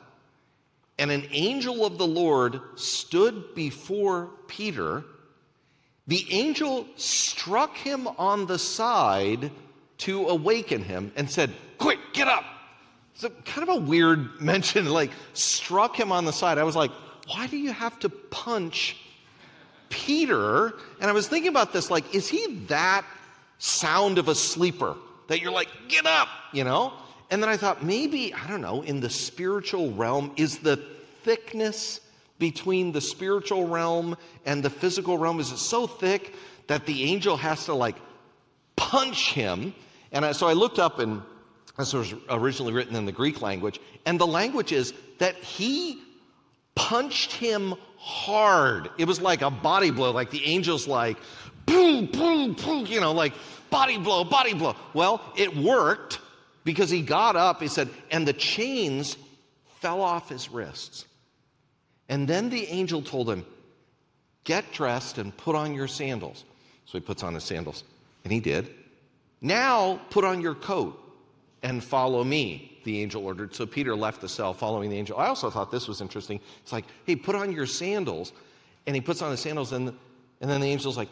and 0.99 1.09
an 1.09 1.25
angel 1.31 1.85
of 1.85 1.97
the 1.97 2.05
Lord 2.05 2.61
stood 2.75 3.55
before 3.55 4.29
Peter. 4.47 5.03
The 6.05 6.25
angel 6.29 6.85
struck 6.97 7.75
him 7.77 8.07
on 8.07 8.45
the 8.45 8.59
side 8.59 9.49
to 9.99 10.27
awaken 10.27 10.83
him 10.83 11.11
and 11.15 11.29
said, 11.31 11.51
Quick, 11.77 11.99
get 12.13 12.27
up. 12.27 12.43
It's 13.15 13.23
a, 13.23 13.29
kind 13.29 13.67
of 13.67 13.75
a 13.75 13.79
weird 13.79 14.41
mention, 14.41 14.85
like 14.85 15.11
struck 15.33 15.97
him 15.97 16.11
on 16.11 16.25
the 16.25 16.33
side. 16.33 16.57
I 16.57 16.63
was 16.63 16.75
like, 16.75 16.91
Why 17.27 17.47
do 17.47 17.57
you 17.57 17.71
have 17.71 17.97
to 17.99 18.09
punch 18.09 18.97
Peter? 19.89 20.73
And 20.99 21.09
I 21.09 21.13
was 21.13 21.27
thinking 21.27 21.49
about 21.49 21.73
this, 21.73 21.89
like, 21.89 22.13
is 22.13 22.27
he 22.27 22.65
that 22.67 23.05
sound 23.59 24.17
of 24.17 24.27
a 24.27 24.35
sleeper 24.35 24.95
that 25.27 25.41
you're 25.41 25.51
like, 25.51 25.69
Get 25.87 26.05
up, 26.05 26.27
you 26.51 26.65
know? 26.65 26.93
And 27.33 27.41
then 27.41 27.49
I 27.49 27.57
thought, 27.57 27.83
maybe, 27.83 28.31
I 28.31 28.45
don't 28.45 28.61
know, 28.61 28.83
in 28.83 28.99
the 28.99 29.09
spiritual 29.09 29.91
realm, 29.91 30.33
is 30.37 30.59
the 30.59 30.77
thickness 31.23 31.99
between 32.37 32.91
the 32.91 33.01
spiritual 33.01 33.67
realm 33.67 34.17
and 34.45 34.61
the 34.61 34.69
physical 34.69 35.17
realm, 35.17 35.39
is 35.39 35.51
it 35.51 35.57
so 35.57 35.87
thick 35.87 36.35
that 36.67 36.85
the 36.85 37.05
angel 37.05 37.35
has 37.35 37.65
to 37.65 37.73
like 37.73 37.95
punch 38.75 39.33
him? 39.33 39.73
And 40.11 40.23
I, 40.23 40.33
so 40.33 40.45
I 40.45 40.53
looked 40.53 40.77
up, 40.77 40.99
and 40.99 41.23
this 41.75 41.93
was 41.93 42.13
originally 42.29 42.71
written 42.71 42.95
in 42.95 43.07
the 43.07 43.11
Greek 43.11 43.41
language, 43.41 43.79
and 44.05 44.19
the 44.19 44.27
language 44.27 44.71
is 44.71 44.93
that 45.17 45.33
he 45.37 45.99
punched 46.75 47.31
him 47.31 47.73
hard. 47.97 48.91
It 48.99 49.05
was 49.05 49.19
like 49.19 49.41
a 49.41 49.49
body 49.49 49.89
blow, 49.89 50.11
like 50.11 50.29
the 50.29 50.45
angel's 50.45 50.87
like, 50.87 51.17
boom, 51.65 52.05
boom, 52.05 52.53
boom, 52.53 52.85
you 52.85 53.01
know, 53.01 53.11
like 53.11 53.33
body 53.71 53.97
blow, 53.97 54.23
body 54.23 54.53
blow. 54.53 54.75
Well, 54.93 55.19
it 55.35 55.57
worked 55.57 56.19
because 56.63 56.89
he 56.89 57.01
got 57.01 57.35
up, 57.35 57.61
he 57.61 57.67
said, 57.67 57.89
and 58.11 58.27
the 58.27 58.33
chains 58.33 59.17
fell 59.79 60.01
off 60.01 60.29
his 60.29 60.49
wrists. 60.49 61.05
And 62.09 62.27
then 62.27 62.49
the 62.49 62.65
angel 62.67 63.01
told 63.01 63.29
him, 63.29 63.45
Get 64.43 64.71
dressed 64.73 65.17
and 65.17 65.35
put 65.35 65.55
on 65.55 65.73
your 65.73 65.87
sandals. 65.87 66.43
So 66.85 66.97
he 66.97 66.99
puts 66.99 67.23
on 67.23 67.33
his 67.33 67.43
sandals, 67.43 67.83
and 68.23 68.33
he 68.33 68.39
did. 68.39 68.69
Now 69.41 70.01
put 70.09 70.25
on 70.25 70.41
your 70.41 70.55
coat 70.55 70.99
and 71.63 71.81
follow 71.81 72.23
me, 72.23 72.77
the 72.83 73.01
angel 73.01 73.25
ordered. 73.25 73.55
So 73.55 73.65
Peter 73.65 73.95
left 73.95 74.19
the 74.19 74.27
cell 74.27 74.53
following 74.53 74.89
the 74.89 74.97
angel. 74.97 75.17
I 75.17 75.27
also 75.27 75.49
thought 75.49 75.71
this 75.71 75.87
was 75.87 76.01
interesting. 76.01 76.41
It's 76.61 76.73
like, 76.73 76.85
hey, 77.05 77.15
put 77.15 77.35
on 77.35 77.53
your 77.53 77.65
sandals. 77.65 78.33
And 78.85 78.95
he 78.95 79.01
puts 79.01 79.21
on 79.21 79.31
his 79.31 79.39
sandals, 79.39 79.71
and, 79.71 79.93
and 80.41 80.51
then 80.51 80.59
the 80.59 80.67
angel's 80.67 80.97
like, 80.97 81.07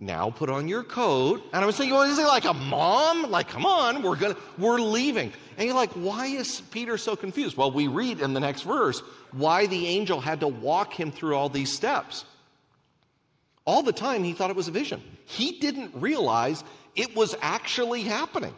now 0.00 0.30
put 0.30 0.48
on 0.48 0.66
your 0.66 0.82
coat. 0.82 1.42
And 1.52 1.62
I 1.62 1.66
was 1.66 1.76
thinking, 1.76 1.94
well, 1.94 2.10
is 2.10 2.18
it 2.18 2.26
like 2.26 2.46
a 2.46 2.54
mom? 2.54 3.30
Like, 3.30 3.48
come 3.48 3.66
on, 3.66 4.02
we're 4.02 4.16
gonna, 4.16 4.36
we're 4.58 4.80
leaving. 4.80 5.32
And 5.58 5.66
you're 5.66 5.76
like, 5.76 5.92
why 5.92 6.26
is 6.26 6.62
Peter 6.70 6.96
so 6.96 7.14
confused? 7.14 7.56
Well, 7.56 7.70
we 7.70 7.86
read 7.86 8.20
in 8.20 8.32
the 8.32 8.40
next 8.40 8.62
verse 8.62 9.00
why 9.32 9.66
the 9.66 9.86
angel 9.86 10.20
had 10.20 10.40
to 10.40 10.48
walk 10.48 10.98
him 10.98 11.12
through 11.12 11.36
all 11.36 11.50
these 11.50 11.70
steps. 11.70 12.24
All 13.66 13.82
the 13.82 13.92
time 13.92 14.24
he 14.24 14.32
thought 14.32 14.48
it 14.48 14.56
was 14.56 14.68
a 14.68 14.72
vision. 14.72 15.02
He 15.26 15.58
didn't 15.60 15.92
realize 15.94 16.64
it 16.96 17.14
was 17.14 17.36
actually 17.42 18.02
happening. 18.02 18.54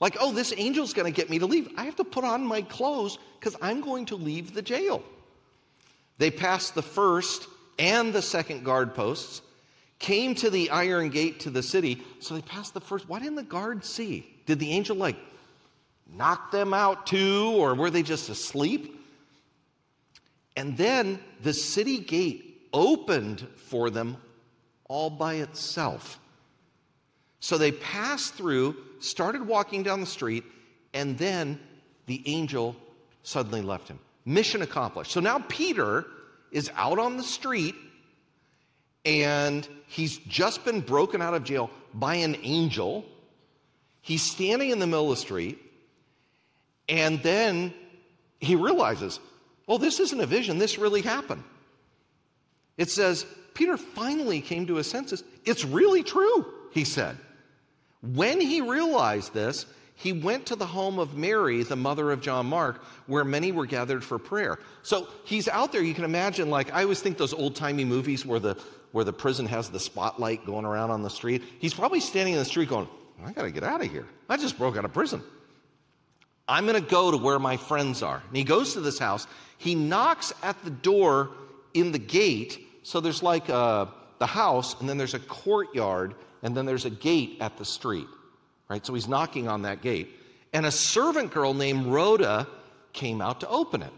Like, 0.00 0.16
oh, 0.18 0.32
this 0.32 0.52
angel's 0.52 0.94
gonna 0.94 1.10
get 1.10 1.28
me 1.28 1.38
to 1.38 1.46
leave. 1.46 1.68
I 1.76 1.84
have 1.84 1.96
to 1.96 2.04
put 2.04 2.24
on 2.24 2.44
my 2.44 2.62
clothes 2.62 3.18
because 3.38 3.54
I'm 3.60 3.82
going 3.82 4.06
to 4.06 4.16
leave 4.16 4.54
the 4.54 4.62
jail. 4.62 5.02
They 6.16 6.30
passed 6.30 6.74
the 6.74 6.82
first 6.82 7.48
and 7.78 8.14
the 8.14 8.22
second 8.22 8.64
guard 8.64 8.94
posts 8.94 9.42
came 10.04 10.34
to 10.34 10.50
the 10.50 10.68
iron 10.68 11.08
gate 11.08 11.40
to 11.40 11.50
the 11.50 11.62
city. 11.62 12.02
So 12.20 12.34
they 12.34 12.42
passed 12.42 12.74
the 12.74 12.80
first. 12.80 13.08
Why 13.08 13.20
didn't 13.20 13.36
the 13.36 13.42
guards 13.42 13.88
see? 13.88 14.30
Did 14.44 14.58
the 14.58 14.70
angel 14.72 14.96
like 14.96 15.16
knock 16.12 16.50
them 16.50 16.74
out 16.74 17.06
too, 17.06 17.54
or 17.56 17.74
were 17.74 17.88
they 17.88 18.02
just 18.02 18.28
asleep? 18.28 19.00
And 20.56 20.76
then 20.76 21.20
the 21.42 21.54
city 21.54 21.96
gate 21.96 22.68
opened 22.70 23.46
for 23.56 23.88
them 23.88 24.18
all 24.88 25.08
by 25.08 25.36
itself. 25.36 26.20
So 27.40 27.56
they 27.56 27.72
passed 27.72 28.34
through, 28.34 28.76
started 29.00 29.46
walking 29.46 29.82
down 29.82 30.00
the 30.00 30.06
street, 30.06 30.44
and 30.92 31.16
then 31.16 31.58
the 32.04 32.22
angel 32.26 32.76
suddenly 33.22 33.62
left 33.62 33.88
him. 33.88 33.98
Mission 34.26 34.60
accomplished. 34.60 35.12
So 35.12 35.20
now 35.20 35.38
Peter 35.48 36.04
is 36.52 36.70
out 36.76 36.98
on 36.98 37.16
the 37.16 37.22
street 37.22 37.74
and 39.04 39.66
he's 39.86 40.18
just 40.18 40.64
been 40.64 40.80
broken 40.80 41.20
out 41.20 41.34
of 41.34 41.44
jail 41.44 41.70
by 41.92 42.16
an 42.16 42.36
angel. 42.42 43.04
He's 44.00 44.22
standing 44.22 44.70
in 44.70 44.78
the 44.78 44.86
middle 44.86 45.10
of 45.10 45.18
the 45.18 45.22
street, 45.22 45.58
and 46.88 47.22
then 47.22 47.72
he 48.40 48.56
realizes, 48.56 49.20
oh, 49.68 49.78
this 49.78 50.00
isn't 50.00 50.20
a 50.20 50.26
vision, 50.26 50.58
this 50.58 50.78
really 50.78 51.02
happened. 51.02 51.44
It 52.76 52.90
says, 52.90 53.24
Peter 53.54 53.76
finally 53.76 54.40
came 54.40 54.66
to 54.66 54.74
his 54.74 54.90
senses. 54.90 55.22
It's 55.44 55.64
really 55.64 56.02
true, 56.02 56.46
he 56.72 56.84
said. 56.84 57.16
When 58.02 58.40
he 58.40 58.60
realized 58.60 59.32
this, 59.32 59.64
he 59.94 60.12
went 60.12 60.46
to 60.46 60.56
the 60.56 60.66
home 60.66 60.98
of 60.98 61.16
Mary, 61.16 61.62
the 61.62 61.76
mother 61.76 62.10
of 62.10 62.20
John 62.20 62.46
Mark, 62.46 62.82
where 63.06 63.24
many 63.24 63.52
were 63.52 63.64
gathered 63.64 64.02
for 64.02 64.18
prayer. 64.18 64.58
So 64.82 65.08
he's 65.24 65.46
out 65.46 65.70
there. 65.70 65.82
You 65.82 65.94
can 65.94 66.04
imagine, 66.04 66.50
like, 66.50 66.74
I 66.74 66.82
always 66.82 67.00
think 67.00 67.16
those 67.16 67.32
old 67.32 67.54
timey 67.54 67.84
movies 67.84 68.26
where 68.26 68.40
the, 68.40 68.58
where 68.94 69.04
the 69.04 69.12
prison 69.12 69.44
has 69.46 69.70
the 69.70 69.80
spotlight 69.80 70.46
going 70.46 70.64
around 70.64 70.92
on 70.92 71.02
the 71.02 71.10
street. 71.10 71.42
He's 71.58 71.74
probably 71.74 71.98
standing 71.98 72.34
in 72.34 72.38
the 72.38 72.44
street 72.44 72.68
going, 72.68 72.88
I 73.26 73.32
got 73.32 73.42
to 73.42 73.50
get 73.50 73.64
out 73.64 73.84
of 73.84 73.90
here. 73.90 74.06
I 74.28 74.36
just 74.36 74.56
broke 74.56 74.76
out 74.76 74.84
of 74.84 74.92
prison. 74.92 75.20
I'm 76.46 76.64
going 76.64 76.80
to 76.80 76.88
go 76.88 77.10
to 77.10 77.16
where 77.16 77.40
my 77.40 77.56
friends 77.56 78.04
are. 78.04 78.22
And 78.24 78.36
he 78.36 78.44
goes 78.44 78.74
to 78.74 78.80
this 78.80 79.00
house. 79.00 79.26
He 79.58 79.74
knocks 79.74 80.32
at 80.44 80.62
the 80.62 80.70
door 80.70 81.30
in 81.74 81.90
the 81.90 81.98
gate. 81.98 82.64
So 82.84 83.00
there's 83.00 83.20
like 83.20 83.50
uh, 83.50 83.86
the 84.20 84.26
house, 84.26 84.78
and 84.78 84.88
then 84.88 84.96
there's 84.96 85.14
a 85.14 85.18
courtyard, 85.18 86.14
and 86.44 86.56
then 86.56 86.64
there's 86.64 86.84
a 86.84 86.90
gate 86.90 87.38
at 87.40 87.56
the 87.56 87.64
street. 87.64 88.06
Right? 88.68 88.86
So 88.86 88.94
he's 88.94 89.08
knocking 89.08 89.48
on 89.48 89.62
that 89.62 89.82
gate. 89.82 90.08
And 90.52 90.66
a 90.66 90.70
servant 90.70 91.32
girl 91.32 91.52
named 91.52 91.86
Rhoda 91.86 92.46
came 92.92 93.20
out 93.20 93.40
to 93.40 93.48
open 93.48 93.82
it. 93.82 93.92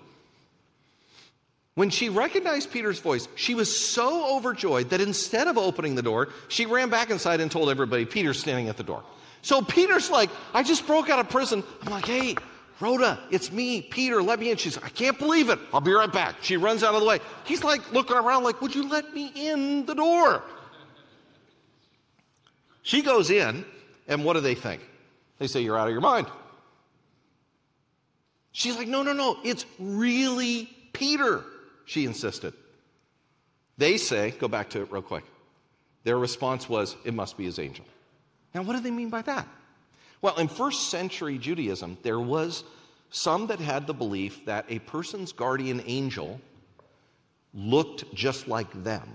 When 1.76 1.90
she 1.90 2.08
recognized 2.08 2.72
Peter's 2.72 3.00
voice, 3.00 3.28
she 3.34 3.54
was 3.54 3.74
so 3.76 4.34
overjoyed 4.34 4.88
that 4.90 5.02
instead 5.02 5.46
of 5.46 5.58
opening 5.58 5.94
the 5.94 6.02
door, 6.02 6.30
she 6.48 6.64
ran 6.64 6.88
back 6.88 7.10
inside 7.10 7.42
and 7.42 7.50
told 7.50 7.68
everybody, 7.68 8.06
Peter's 8.06 8.40
standing 8.40 8.70
at 8.70 8.78
the 8.78 8.82
door. 8.82 9.04
So 9.42 9.60
Peter's 9.60 10.10
like, 10.10 10.30
I 10.54 10.62
just 10.62 10.86
broke 10.86 11.10
out 11.10 11.18
of 11.18 11.28
prison. 11.28 11.62
I'm 11.82 11.92
like, 11.92 12.06
hey, 12.06 12.34
Rhoda, 12.80 13.18
it's 13.30 13.52
me, 13.52 13.82
Peter, 13.82 14.22
let 14.22 14.40
me 14.40 14.50
in. 14.50 14.56
She's 14.56 14.76
like, 14.76 14.86
I 14.86 14.88
can't 14.88 15.18
believe 15.18 15.50
it. 15.50 15.58
I'll 15.70 15.82
be 15.82 15.92
right 15.92 16.10
back. 16.10 16.36
She 16.40 16.56
runs 16.56 16.82
out 16.82 16.94
of 16.94 17.02
the 17.02 17.06
way. 17.06 17.18
He's 17.44 17.62
like 17.62 17.92
looking 17.92 18.16
around, 18.16 18.44
like, 18.44 18.62
would 18.62 18.74
you 18.74 18.88
let 18.88 19.12
me 19.12 19.30
in 19.34 19.84
the 19.84 19.94
door? 19.94 20.42
She 22.80 23.02
goes 23.02 23.28
in, 23.30 23.66
and 24.08 24.24
what 24.24 24.32
do 24.32 24.40
they 24.40 24.54
think? 24.54 24.80
They 25.38 25.46
say, 25.46 25.60
You're 25.60 25.78
out 25.78 25.88
of 25.88 25.92
your 25.92 26.00
mind. 26.00 26.26
She's 28.52 28.76
like, 28.76 28.88
No, 28.88 29.02
no, 29.02 29.12
no, 29.12 29.36
it's 29.44 29.66
really 29.78 30.70
Peter 30.94 31.44
she 31.86 32.04
insisted. 32.04 32.52
They 33.78 33.96
say, 33.96 34.32
go 34.32 34.48
back 34.48 34.70
to 34.70 34.82
it 34.82 34.92
real 34.92 35.02
quick. 35.02 35.24
Their 36.04 36.18
response 36.18 36.68
was, 36.68 36.94
it 37.04 37.14
must 37.14 37.36
be 37.36 37.44
his 37.44 37.58
angel. 37.58 37.84
Now, 38.54 38.62
what 38.62 38.74
do 38.74 38.82
they 38.82 38.90
mean 38.90 39.10
by 39.10 39.22
that? 39.22 39.48
Well, 40.22 40.36
in 40.36 40.48
first 40.48 40.90
century 40.90 41.38
Judaism, 41.38 41.98
there 42.02 42.20
was 42.20 42.64
some 43.10 43.48
that 43.48 43.60
had 43.60 43.86
the 43.86 43.94
belief 43.94 44.44
that 44.46 44.66
a 44.68 44.78
person's 44.80 45.32
guardian 45.32 45.82
angel 45.86 46.40
looked 47.54 48.12
just 48.14 48.48
like 48.48 48.84
them. 48.84 49.08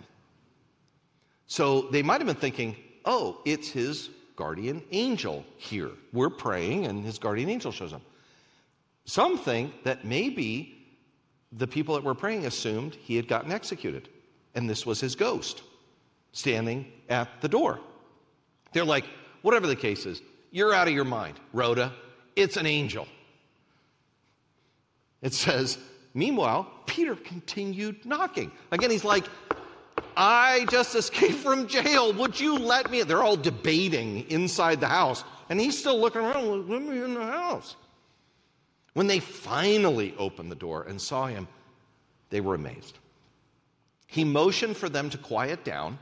So 1.47 1.83
they 1.91 2.01
might 2.01 2.21
have 2.21 2.27
been 2.27 2.35
thinking, 2.35 2.75
oh, 3.03 3.41
it's 3.45 3.69
his 3.69 4.09
guardian 4.35 4.83
angel 4.91 5.45
here. 5.57 5.91
We're 6.13 6.29
praying, 6.29 6.85
and 6.85 7.03
his 7.03 7.19
guardian 7.19 7.49
angel 7.49 7.71
shows 7.71 7.93
up. 7.93 8.01
Some 9.05 9.37
think 9.37 9.83
that 9.83 10.05
maybe 10.05 10.80
the 11.51 11.67
people 11.67 11.95
that 11.95 12.03
were 12.03 12.15
praying 12.15 12.45
assumed 12.45 12.95
he 12.95 13.15
had 13.15 13.27
gotten 13.27 13.51
executed, 13.51 14.09
and 14.55 14.69
this 14.69 14.85
was 14.85 14.99
his 14.99 15.15
ghost 15.15 15.63
standing 16.31 16.91
at 17.09 17.41
the 17.41 17.49
door. 17.49 17.79
They're 18.73 18.85
like, 18.85 19.05
whatever 19.41 19.67
the 19.67 19.75
case 19.75 20.05
is, 20.05 20.21
you're 20.51 20.73
out 20.73 20.87
of 20.87 20.93
your 20.93 21.05
mind, 21.05 21.39
Rhoda. 21.53 21.93
It's 22.35 22.57
an 22.57 22.65
angel. 22.65 23.07
It 25.21 25.33
says, 25.33 25.77
meanwhile, 26.13 26.71
Peter 26.85 27.15
continued 27.15 28.05
knocking. 28.05 28.51
Again, 28.71 28.89
he's 28.89 29.03
like, 29.03 29.25
I 30.15 30.65
just 30.69 30.95
escaped 30.95 31.35
from 31.35 31.67
jail. 31.67 32.13
Would 32.13 32.39
you 32.39 32.57
let 32.57 32.91
me? 32.91 33.03
They're 33.03 33.23
all 33.23 33.37
debating 33.37 34.29
inside 34.29 34.79
the 34.79 34.87
house. 34.87 35.23
And 35.49 35.59
he's 35.59 35.77
still 35.77 35.99
looking 35.99 36.21
around, 36.21 36.69
let 36.69 36.81
me 36.81 37.01
in 37.01 37.13
the 37.13 37.23
house. 37.23 37.75
When 38.93 39.07
they 39.07 39.19
finally 39.19 40.13
opened 40.17 40.51
the 40.51 40.55
door 40.55 40.83
and 40.83 41.01
saw 41.01 41.27
him, 41.27 41.47
they 42.29 42.41
were 42.41 42.55
amazed. 42.55 42.97
He 44.07 44.23
motioned 44.23 44.75
for 44.75 44.89
them 44.89 45.09
to 45.11 45.17
quiet 45.17 45.63
down 45.63 45.97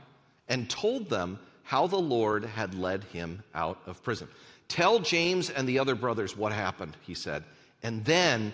and 0.48 0.68
told 0.68 1.08
them 1.08 1.38
how 1.62 1.86
the 1.86 1.96
Lord 1.96 2.44
had 2.44 2.74
led 2.74 3.04
him 3.04 3.42
out 3.54 3.78
of 3.86 4.02
prison. 4.02 4.26
Tell 4.66 4.98
James 4.98 5.50
and 5.50 5.68
the 5.68 5.78
other 5.78 5.94
brothers 5.94 6.36
what 6.36 6.52
happened, 6.52 6.96
he 7.02 7.14
said. 7.14 7.44
And 7.82 8.04
then 8.04 8.52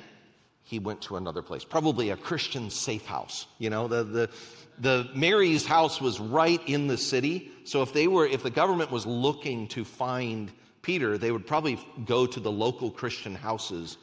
he 0.64 0.78
went 0.78 1.00
to 1.02 1.16
another 1.16 1.42
place, 1.42 1.64
probably 1.64 2.10
a 2.10 2.16
Christian 2.16 2.68
safe 2.70 3.06
house. 3.06 3.46
You 3.58 3.70
know, 3.70 3.88
the, 3.88 4.04
the, 4.04 4.30
the 4.78 5.08
Mary's 5.14 5.64
house 5.64 6.00
was 6.00 6.20
right 6.20 6.60
in 6.66 6.86
the 6.88 6.98
city. 6.98 7.50
So 7.64 7.82
if 7.82 7.92
they 7.92 8.08
were, 8.08 8.26
if 8.26 8.42
the 8.42 8.50
government 8.50 8.90
was 8.90 9.06
looking 9.06 9.68
to 9.68 9.84
find 9.84 10.50
Peter, 10.82 11.16
they 11.16 11.30
would 11.30 11.46
probably 11.46 11.78
go 12.04 12.26
to 12.26 12.40
the 12.40 12.50
local 12.50 12.90
Christian 12.90 13.34
houses. 13.34 13.96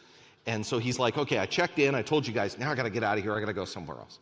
And 0.46 0.66
so 0.66 0.78
he's 0.78 1.00
like, 1.00 1.18
okay, 1.18 1.38
I 1.38 1.46
checked 1.46 1.80
in. 1.80 1.96
I 1.96 2.02
told 2.02 2.28
you 2.28 2.34
guys, 2.34 2.58
now 2.58 2.72
I 2.72 2.76
got 2.76 2.84
to 2.84 2.90
get 2.90 3.04
out 3.04 3.18
of 3.18 3.24
here. 3.24 3.34
I 3.34 3.40
got 3.40 3.46
to 3.46 3.54
go 3.54 3.66
somewhere 3.66 3.98
else. 3.98 4.20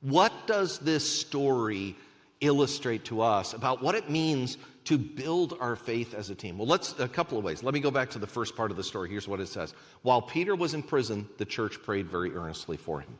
What 0.00 0.32
does 0.46 0.78
this 0.80 1.08
story 1.08 1.96
illustrate 2.40 3.04
to 3.04 3.20
us 3.22 3.54
about 3.54 3.80
what 3.82 3.94
it 3.94 4.10
means 4.10 4.58
to 4.84 4.98
build 4.98 5.56
our 5.60 5.76
faith 5.76 6.12
as 6.12 6.30
a 6.30 6.34
team? 6.34 6.58
Well, 6.58 6.66
let's 6.66 6.98
a 6.98 7.06
couple 7.06 7.38
of 7.38 7.44
ways. 7.44 7.62
Let 7.62 7.72
me 7.72 7.78
go 7.78 7.92
back 7.92 8.10
to 8.10 8.18
the 8.18 8.26
first 8.26 8.56
part 8.56 8.72
of 8.72 8.76
the 8.76 8.82
story. 8.82 9.08
Here's 9.08 9.28
what 9.28 9.38
it 9.38 9.46
says. 9.46 9.72
While 10.02 10.20
Peter 10.20 10.56
was 10.56 10.74
in 10.74 10.82
prison, 10.82 11.28
the 11.38 11.44
church 11.44 11.80
prayed 11.82 12.08
very 12.08 12.34
earnestly 12.34 12.76
for 12.76 13.00
him. 13.00 13.16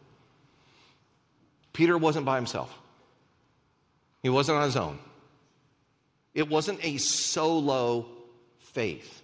Peter 1.73 1.97
wasn't 1.97 2.27
by 2.27 2.37
himself. 2.37 2.77
He 4.23 4.29
wasn't 4.29 4.59
on 4.59 4.65
his 4.65 4.77
own. 4.77 4.99
It 6.35 6.49
wasn't 6.49 6.85
a 6.85 6.97
solo 6.97 8.07
faith. 8.59 9.22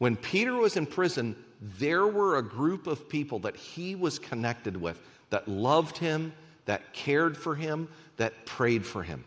When 0.00 0.16
Peter 0.16 0.54
was 0.54 0.78
in 0.78 0.86
prison, 0.86 1.36
there 1.60 2.06
were 2.06 2.38
a 2.38 2.42
group 2.42 2.86
of 2.86 3.06
people 3.06 3.40
that 3.40 3.54
he 3.54 3.94
was 3.94 4.18
connected 4.18 4.74
with 4.74 4.98
that 5.28 5.46
loved 5.46 5.98
him, 5.98 6.32
that 6.64 6.94
cared 6.94 7.36
for 7.36 7.54
him, 7.54 7.86
that 8.16 8.46
prayed 8.46 8.86
for 8.86 9.02
him. 9.02 9.24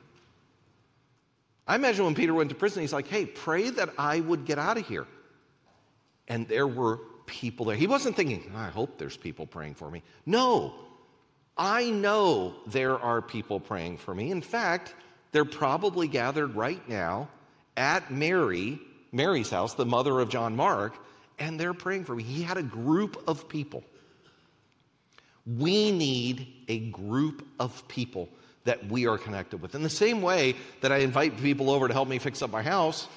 I 1.68 1.76
imagine 1.76 2.06
when 2.06 2.16
Peter 2.16 2.34
went 2.34 2.50
to 2.50 2.56
prison, 2.56 2.82
he's 2.82 2.92
like, 2.92 3.08
hey, 3.08 3.28
pray 3.28 3.70
that 3.70 3.90
I 4.00 4.20
would 4.22 4.46
get 4.46 4.58
out 4.58 4.80
of 4.80 4.88
here. 4.88 5.06
And 6.28 6.48
there 6.48 6.68
were 6.68 7.02
people 7.28 7.68
there. 7.68 7.76
He 7.76 7.86
wasn't 7.86 8.16
thinking, 8.16 8.52
I 8.56 8.70
hope 8.70 8.98
there's 8.98 9.16
people 9.16 9.46
praying 9.46 9.76
for 9.76 9.92
me. 9.92 10.02
No, 10.26 10.74
I 11.56 11.92
know 11.92 12.56
there 12.66 12.98
are 12.98 13.22
people 13.22 13.60
praying 13.60 13.98
for 14.00 14.16
me. 14.16 14.32
In 14.32 14.42
fact, 14.42 14.96
they're 15.34 15.46
probably 15.46 16.08
gathered 16.08 16.56
right 16.56 16.90
now 16.90 17.30
at 17.78 18.10
Mary, 18.12 18.80
Mary's 19.14 19.50
house, 19.50 19.76
the 19.76 19.86
mother 19.86 20.20
of 20.20 20.30
John 20.30 20.56
Mark, 20.56 20.98
and 21.40 21.60
they're 21.60 21.74
praying 21.74 22.06
for 22.06 22.16
me. 22.16 22.24
He 22.24 22.42
had 22.42 22.58
a 22.58 22.64
group 22.64 23.24
of 23.28 23.48
people. 23.48 23.84
We 25.46 25.92
need 25.92 26.48
a 26.68 26.80
group 26.80 27.46
of 27.60 27.88
people 27.88 28.30
that 28.66 28.88
we 28.88 29.08
are 29.08 29.18
connected 29.18 29.62
with. 29.62 29.76
In 29.76 29.84
the 29.84 29.90
same 29.90 30.22
way 30.22 30.56
that 30.82 30.92
I 30.92 30.98
invite 30.98 31.38
people 31.38 31.70
over 31.70 31.88
to 31.88 31.94
help 31.94 32.08
me 32.08 32.18
fix 32.18 32.42
up 32.42 32.50
my 32.50 32.64
house, 32.64 33.08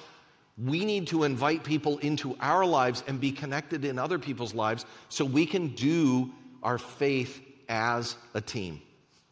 we 0.57 0.85
need 0.85 1.07
to 1.07 1.23
invite 1.23 1.63
people 1.63 1.99
into 1.99 2.35
our 2.39 2.65
lives 2.65 3.03
and 3.07 3.21
be 3.21 3.31
connected 3.31 3.85
in 3.85 3.97
other 3.97 4.19
people's 4.19 4.53
lives 4.53 4.85
so 5.09 5.23
we 5.23 5.45
can 5.45 5.69
do 5.69 6.31
our 6.63 6.77
faith 6.77 7.41
as 7.69 8.15
a 8.33 8.41
team. 8.41 8.81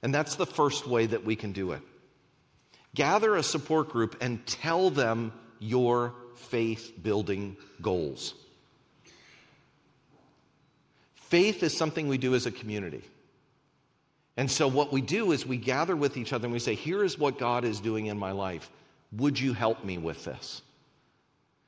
And 0.03 0.13
that's 0.13 0.35
the 0.35 0.45
first 0.45 0.87
way 0.87 1.07
that 1.07 1.25
we 1.25 1.35
can 1.35 1.51
do 1.51 1.71
it. 1.71 1.81
Gather 2.93 3.35
a 3.35 3.43
support 3.43 3.89
group 3.89 4.15
and 4.21 4.45
tell 4.45 4.89
them 4.89 5.33
your 5.59 6.13
faith 6.37 6.93
building 7.01 7.57
goals. 7.81 8.33
Faith 11.15 11.63
is 11.63 11.75
something 11.75 12.07
we 12.07 12.17
do 12.17 12.35
as 12.35 12.45
a 12.45 12.51
community. 12.51 13.03
And 14.37 14.51
so, 14.51 14.67
what 14.67 14.91
we 14.91 15.01
do 15.01 15.31
is 15.31 15.45
we 15.45 15.57
gather 15.57 15.95
with 15.95 16.17
each 16.17 16.33
other 16.33 16.45
and 16.45 16.53
we 16.53 16.59
say, 16.59 16.75
Here 16.75 17.03
is 17.03 17.17
what 17.17 17.39
God 17.39 17.63
is 17.63 17.79
doing 17.79 18.07
in 18.07 18.17
my 18.17 18.31
life. 18.31 18.69
Would 19.13 19.39
you 19.39 19.53
help 19.53 19.83
me 19.83 19.97
with 19.97 20.25
this? 20.25 20.61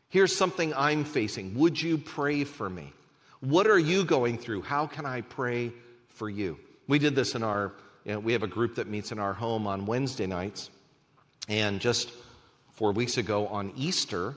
Here's 0.10 0.36
something 0.36 0.74
I'm 0.74 1.04
facing. 1.04 1.56
Would 1.56 1.82
you 1.82 1.98
pray 1.98 2.44
for 2.44 2.70
me? 2.70 2.94
What 3.39 3.68
are 3.68 3.80
you 3.80 4.04
going 4.04 4.38
through? 4.38 4.63
How 4.63 4.88
can 4.88 5.06
I 5.06 5.22
pray 5.22 5.72
for 6.10 6.30
you? 6.30 6.58
We 6.88 7.00
did 7.00 7.15
this 7.15 7.36
in 7.36 7.44
our, 7.44 7.74
you 8.06 8.13
know, 8.13 8.20
we 8.20 8.34
have 8.34 8.44
a 8.44 8.48
group 8.48 8.76
that 8.76 8.88
meets 8.88 9.12
in 9.12 9.20
our 9.20 9.34
home 9.34 9.68
on 9.68 9.86
Wednesday 9.86 10.28
nights. 10.28 10.70
And 11.48 11.80
just 11.80 12.12
four 12.72 12.91
weeks 12.91 13.18
ago 13.18 13.48
on 13.48 13.74
Easter, 13.76 14.36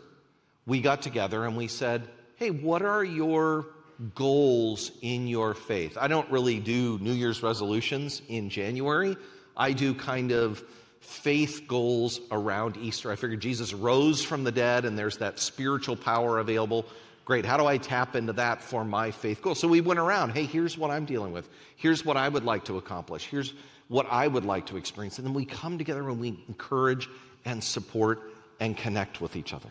we 0.70 0.80
got 0.80 1.02
together 1.02 1.44
and 1.44 1.56
we 1.56 1.66
said, 1.66 2.08
Hey, 2.36 2.50
what 2.50 2.80
are 2.82 3.02
your 3.02 3.66
goals 4.14 4.92
in 5.02 5.26
your 5.26 5.52
faith? 5.52 5.98
I 6.00 6.06
don't 6.06 6.30
really 6.30 6.60
do 6.60 6.96
New 7.00 7.12
Year's 7.12 7.42
resolutions 7.42 8.22
in 8.28 8.48
January. 8.48 9.16
I 9.56 9.72
do 9.72 9.94
kind 9.94 10.30
of 10.30 10.62
faith 11.00 11.64
goals 11.66 12.20
around 12.30 12.76
Easter. 12.76 13.10
I 13.10 13.16
figured 13.16 13.40
Jesus 13.40 13.74
rose 13.74 14.22
from 14.22 14.44
the 14.44 14.52
dead 14.52 14.84
and 14.84 14.96
there's 14.96 15.16
that 15.16 15.40
spiritual 15.40 15.96
power 15.96 16.38
available. 16.38 16.86
Great. 17.24 17.44
How 17.44 17.56
do 17.56 17.66
I 17.66 17.76
tap 17.76 18.14
into 18.14 18.34
that 18.34 18.62
for 18.62 18.84
my 18.84 19.10
faith 19.10 19.42
goal? 19.42 19.56
So 19.56 19.66
we 19.66 19.80
went 19.80 19.98
around. 19.98 20.30
Hey, 20.30 20.44
here's 20.44 20.78
what 20.78 20.92
I'm 20.92 21.04
dealing 21.04 21.32
with. 21.32 21.48
Here's 21.74 22.04
what 22.04 22.16
I 22.16 22.28
would 22.28 22.44
like 22.44 22.64
to 22.66 22.78
accomplish. 22.78 23.26
Here's 23.26 23.54
what 23.88 24.06
I 24.08 24.28
would 24.28 24.44
like 24.44 24.66
to 24.66 24.76
experience. 24.76 25.18
And 25.18 25.26
then 25.26 25.34
we 25.34 25.46
come 25.46 25.78
together 25.78 26.08
and 26.08 26.20
we 26.20 26.44
encourage 26.46 27.08
and 27.44 27.62
support 27.62 28.20
and 28.60 28.76
connect 28.76 29.20
with 29.20 29.34
each 29.34 29.52
other. 29.52 29.70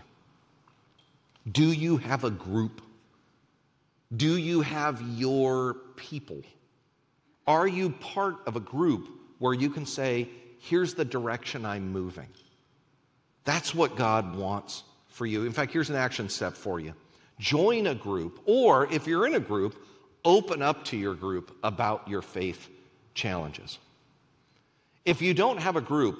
Do 1.50 1.72
you 1.72 1.98
have 1.98 2.24
a 2.24 2.32
group? 2.32 2.82
Do 4.16 4.38
you 4.38 4.62
have 4.62 5.02
your 5.02 5.76
people? 5.96 6.42
Are 7.48 7.68
you 7.68 7.92
part 7.92 8.36
of 8.46 8.56
a 8.56 8.60
group 8.60 9.08
where 9.40 9.54
you 9.54 9.70
can 9.70 9.86
say, 9.86 10.30
here's 10.60 10.94
the 10.94 11.06
direction 11.06 11.66
I'm 11.66 11.92
moving? 11.92 12.28
That's 13.46 13.74
what 13.74 13.96
God 13.96 14.36
wants 14.36 14.84
for 15.08 15.26
you. 15.26 15.46
In 15.46 15.54
fact, 15.54 15.72
here's 15.72 15.90
an 15.90 15.96
action 15.96 16.30
step 16.30 16.54
for 16.54 16.80
you 16.80 16.94
join 17.40 17.88
a 17.88 17.96
group, 17.96 18.42
or 18.46 18.92
if 18.92 19.08
you're 19.08 19.26
in 19.26 19.36
a 19.36 19.40
group, 19.40 19.82
open 20.26 20.62
up 20.62 20.84
to 20.86 20.98
your 20.98 21.16
group 21.16 21.56
about 21.64 22.08
your 22.08 22.22
faith 22.22 22.68
challenges. 23.14 23.80
If 25.06 25.22
you 25.22 25.34
don't 25.34 25.58
have 25.58 25.78
a 25.78 25.82
group, 25.82 26.20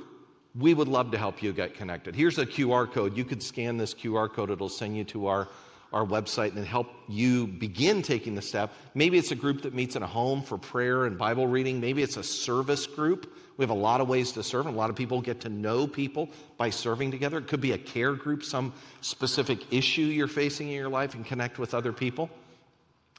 we 0.56 0.74
would 0.74 0.88
love 0.88 1.12
to 1.12 1.18
help 1.18 1.44
you 1.44 1.54
get 1.54 1.76
connected. 1.76 2.16
Here's 2.16 2.38
a 2.38 2.46
QR 2.46 2.92
code. 2.92 3.16
You 3.16 3.26
could 3.26 3.42
scan 3.42 3.78
this 3.78 3.94
QR 3.94 4.32
code, 4.32 4.50
it'll 4.50 4.70
send 4.70 4.98
you 4.98 5.04
to 5.06 5.28
our, 5.28 5.48
our 5.94 6.06
website 6.06 6.56
and 6.56 6.66
help 6.66 6.88
you 7.08 7.48
begin 7.48 8.02
taking 8.02 8.36
the 8.36 8.42
step. 8.42 8.74
Maybe 8.96 9.18
it's 9.18 9.32
a 9.32 9.36
group 9.36 9.62
that 9.62 9.74
meets 9.74 9.96
in 9.96 10.04
a 10.04 10.08
home 10.08 10.42
for 10.42 10.58
prayer 10.58 11.06
and 11.06 11.18
Bible 11.18 11.48
reading. 11.48 11.80
Maybe 11.80 12.02
it's 12.02 12.18
a 12.18 12.24
service 12.24 12.88
group. 12.88 13.32
We 13.58 13.64
have 13.64 13.70
a 13.70 13.74
lot 13.74 14.00
of 14.00 14.08
ways 14.08 14.32
to 14.34 14.44
serve, 14.44 14.68
and 14.68 14.76
a 14.76 14.78
lot 14.78 14.90
of 14.90 14.96
people 14.96 15.22
get 15.22 15.42
to 15.42 15.50
know 15.50 15.86
people 15.86 16.30
by 16.58 16.70
serving 16.70 17.12
together. 17.12 17.40
It 17.40 17.48
could 17.48 17.62
be 17.62 17.74
a 17.74 17.78
care 17.78 18.14
group, 18.14 18.44
some 18.44 18.74
specific 19.02 19.74
issue 19.74 20.04
you're 20.04 20.30
facing 20.30 20.70
in 20.70 20.76
your 20.76 20.90
life, 20.90 21.14
and 21.14 21.26
connect 21.26 21.60
with 21.60 21.74
other 21.74 21.92
people. 21.92 22.30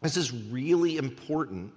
This 0.00 0.16
is 0.16 0.32
really 0.32 0.96
important 0.96 1.72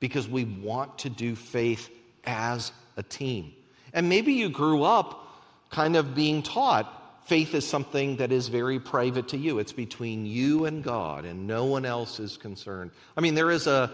because 0.00 0.28
we 0.28 0.44
want 0.44 0.98
to 1.00 1.10
do 1.10 1.36
faith 1.36 1.90
as 2.24 2.72
a 2.96 3.02
team. 3.02 3.52
And 3.96 4.08
maybe 4.08 4.34
you 4.34 4.48
grew 4.48 4.84
up 4.84 5.26
kind 5.70 5.96
of 5.96 6.14
being 6.14 6.42
taught 6.42 6.92
faith 7.26 7.54
is 7.54 7.66
something 7.66 8.16
that 8.16 8.30
is 8.30 8.46
very 8.46 8.78
private 8.78 9.28
to 9.28 9.36
you. 9.36 9.58
It's 9.58 9.72
between 9.72 10.26
you 10.26 10.64
and 10.64 10.82
God, 10.82 11.24
and 11.24 11.46
no 11.46 11.64
one 11.64 11.84
else 11.84 12.20
is 12.20 12.36
concerned. 12.36 12.92
I 13.16 13.20
mean, 13.20 13.34
there 13.34 13.50
is 13.50 13.66
a 13.66 13.90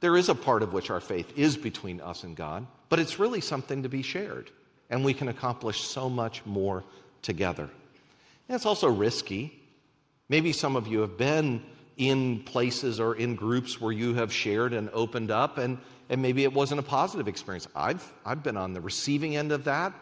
there 0.00 0.16
is 0.16 0.28
a 0.28 0.34
part 0.34 0.62
of 0.62 0.72
which 0.72 0.90
our 0.90 1.00
faith 1.00 1.36
is 1.36 1.56
between 1.56 2.00
us 2.00 2.22
and 2.22 2.36
God, 2.36 2.66
but 2.88 3.00
it's 3.00 3.18
really 3.18 3.40
something 3.40 3.82
to 3.82 3.88
be 3.88 4.02
shared. 4.02 4.50
And 4.90 5.04
we 5.04 5.12
can 5.12 5.26
accomplish 5.26 5.80
so 5.80 6.08
much 6.08 6.46
more 6.46 6.84
together. 7.20 7.64
And 7.64 8.54
it's 8.54 8.64
also 8.64 8.88
risky. 8.88 9.60
Maybe 10.28 10.52
some 10.52 10.76
of 10.76 10.86
you 10.86 11.00
have 11.00 11.18
been 11.18 11.64
in 11.96 12.44
places 12.44 13.00
or 13.00 13.16
in 13.16 13.34
groups 13.34 13.80
where 13.80 13.90
you 13.90 14.14
have 14.14 14.32
shared 14.32 14.72
and 14.72 14.88
opened 14.92 15.32
up, 15.32 15.58
and, 15.58 15.78
and 16.08 16.22
maybe 16.22 16.44
it 16.44 16.52
wasn't 16.52 16.80
a 16.80 16.82
positive 16.82 17.28
experience. 17.28 17.68
I've, 17.74 18.12
I've 18.24 18.42
been 18.42 18.56
on 18.56 18.72
the 18.72 18.80
receiving 18.80 19.36
end 19.36 19.52
of 19.52 19.64
that. 19.64 19.92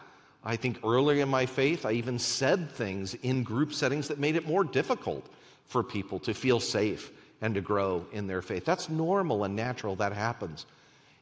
I 0.43 0.55
think 0.55 0.79
earlier 0.83 1.23
in 1.23 1.29
my 1.29 1.45
faith, 1.45 1.85
I 1.85 1.93
even 1.93 2.19
said 2.19 2.71
things 2.71 3.13
in 3.15 3.43
group 3.43 3.73
settings 3.73 4.07
that 4.07 4.19
made 4.19 4.35
it 4.35 4.47
more 4.47 4.63
difficult 4.63 5.27
for 5.65 5.83
people 5.83 6.19
to 6.19 6.33
feel 6.33 6.59
safe 6.59 7.11
and 7.41 7.53
to 7.55 7.61
grow 7.61 8.05
in 8.13 8.27
their 8.27 8.41
faith. 8.41 8.63
That's 8.63 8.89
normal 8.89 9.43
and 9.43 9.55
natural, 9.55 9.95
that 9.97 10.13
happens. 10.13 10.65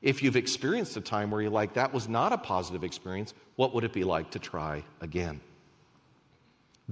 If 0.02 0.22
you've 0.22 0.36
experienced 0.36 0.96
a 0.98 1.02
time 1.02 1.32
where 1.32 1.42
you're 1.42 1.50
like, 1.50 1.74
that 1.74 1.92
was 1.92 2.08
not 2.08 2.32
a 2.32 2.38
positive 2.38 2.84
experience, 2.84 3.34
what 3.56 3.74
would 3.74 3.84
it 3.84 3.94
be 3.94 4.04
like 4.04 4.30
to 4.32 4.40
try 4.40 4.84
again? 5.02 5.42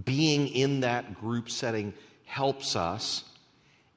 Being 0.04 0.48
in 0.48 0.80
that 0.80 1.20
group 1.20 1.52
setting 1.52 1.94
helps 2.26 2.76
us, 2.76 3.24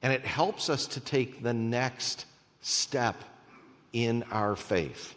and 0.03 0.13
it 0.13 0.23
helps 0.23 0.69
us 0.69 0.85
to 0.87 0.99
take 0.99 1.41
the 1.41 1.53
next 1.53 2.27
step 2.61 3.15
in 4.05 4.23
our 4.31 4.55
faith. 4.55 5.15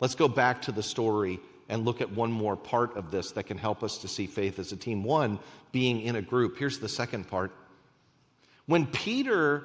Let's 0.00 0.14
go 0.14 0.26
back 0.26 0.62
to 0.62 0.72
the 0.72 0.82
story 0.82 1.38
and 1.68 1.84
look 1.84 2.00
at 2.00 2.10
one 2.10 2.32
more 2.32 2.56
part 2.56 2.96
of 2.96 3.10
this 3.10 3.32
that 3.32 3.44
can 3.44 3.58
help 3.58 3.82
us 3.82 3.98
to 3.98 4.08
see 4.08 4.26
faith 4.26 4.58
as 4.58 4.72
a 4.72 4.76
team. 4.76 5.04
One, 5.04 5.38
being 5.70 6.00
in 6.00 6.16
a 6.16 6.22
group. 6.22 6.56
Here's 6.56 6.78
the 6.78 6.88
second 6.88 7.28
part. 7.28 7.52
When 8.64 8.86
Peter, 8.86 9.64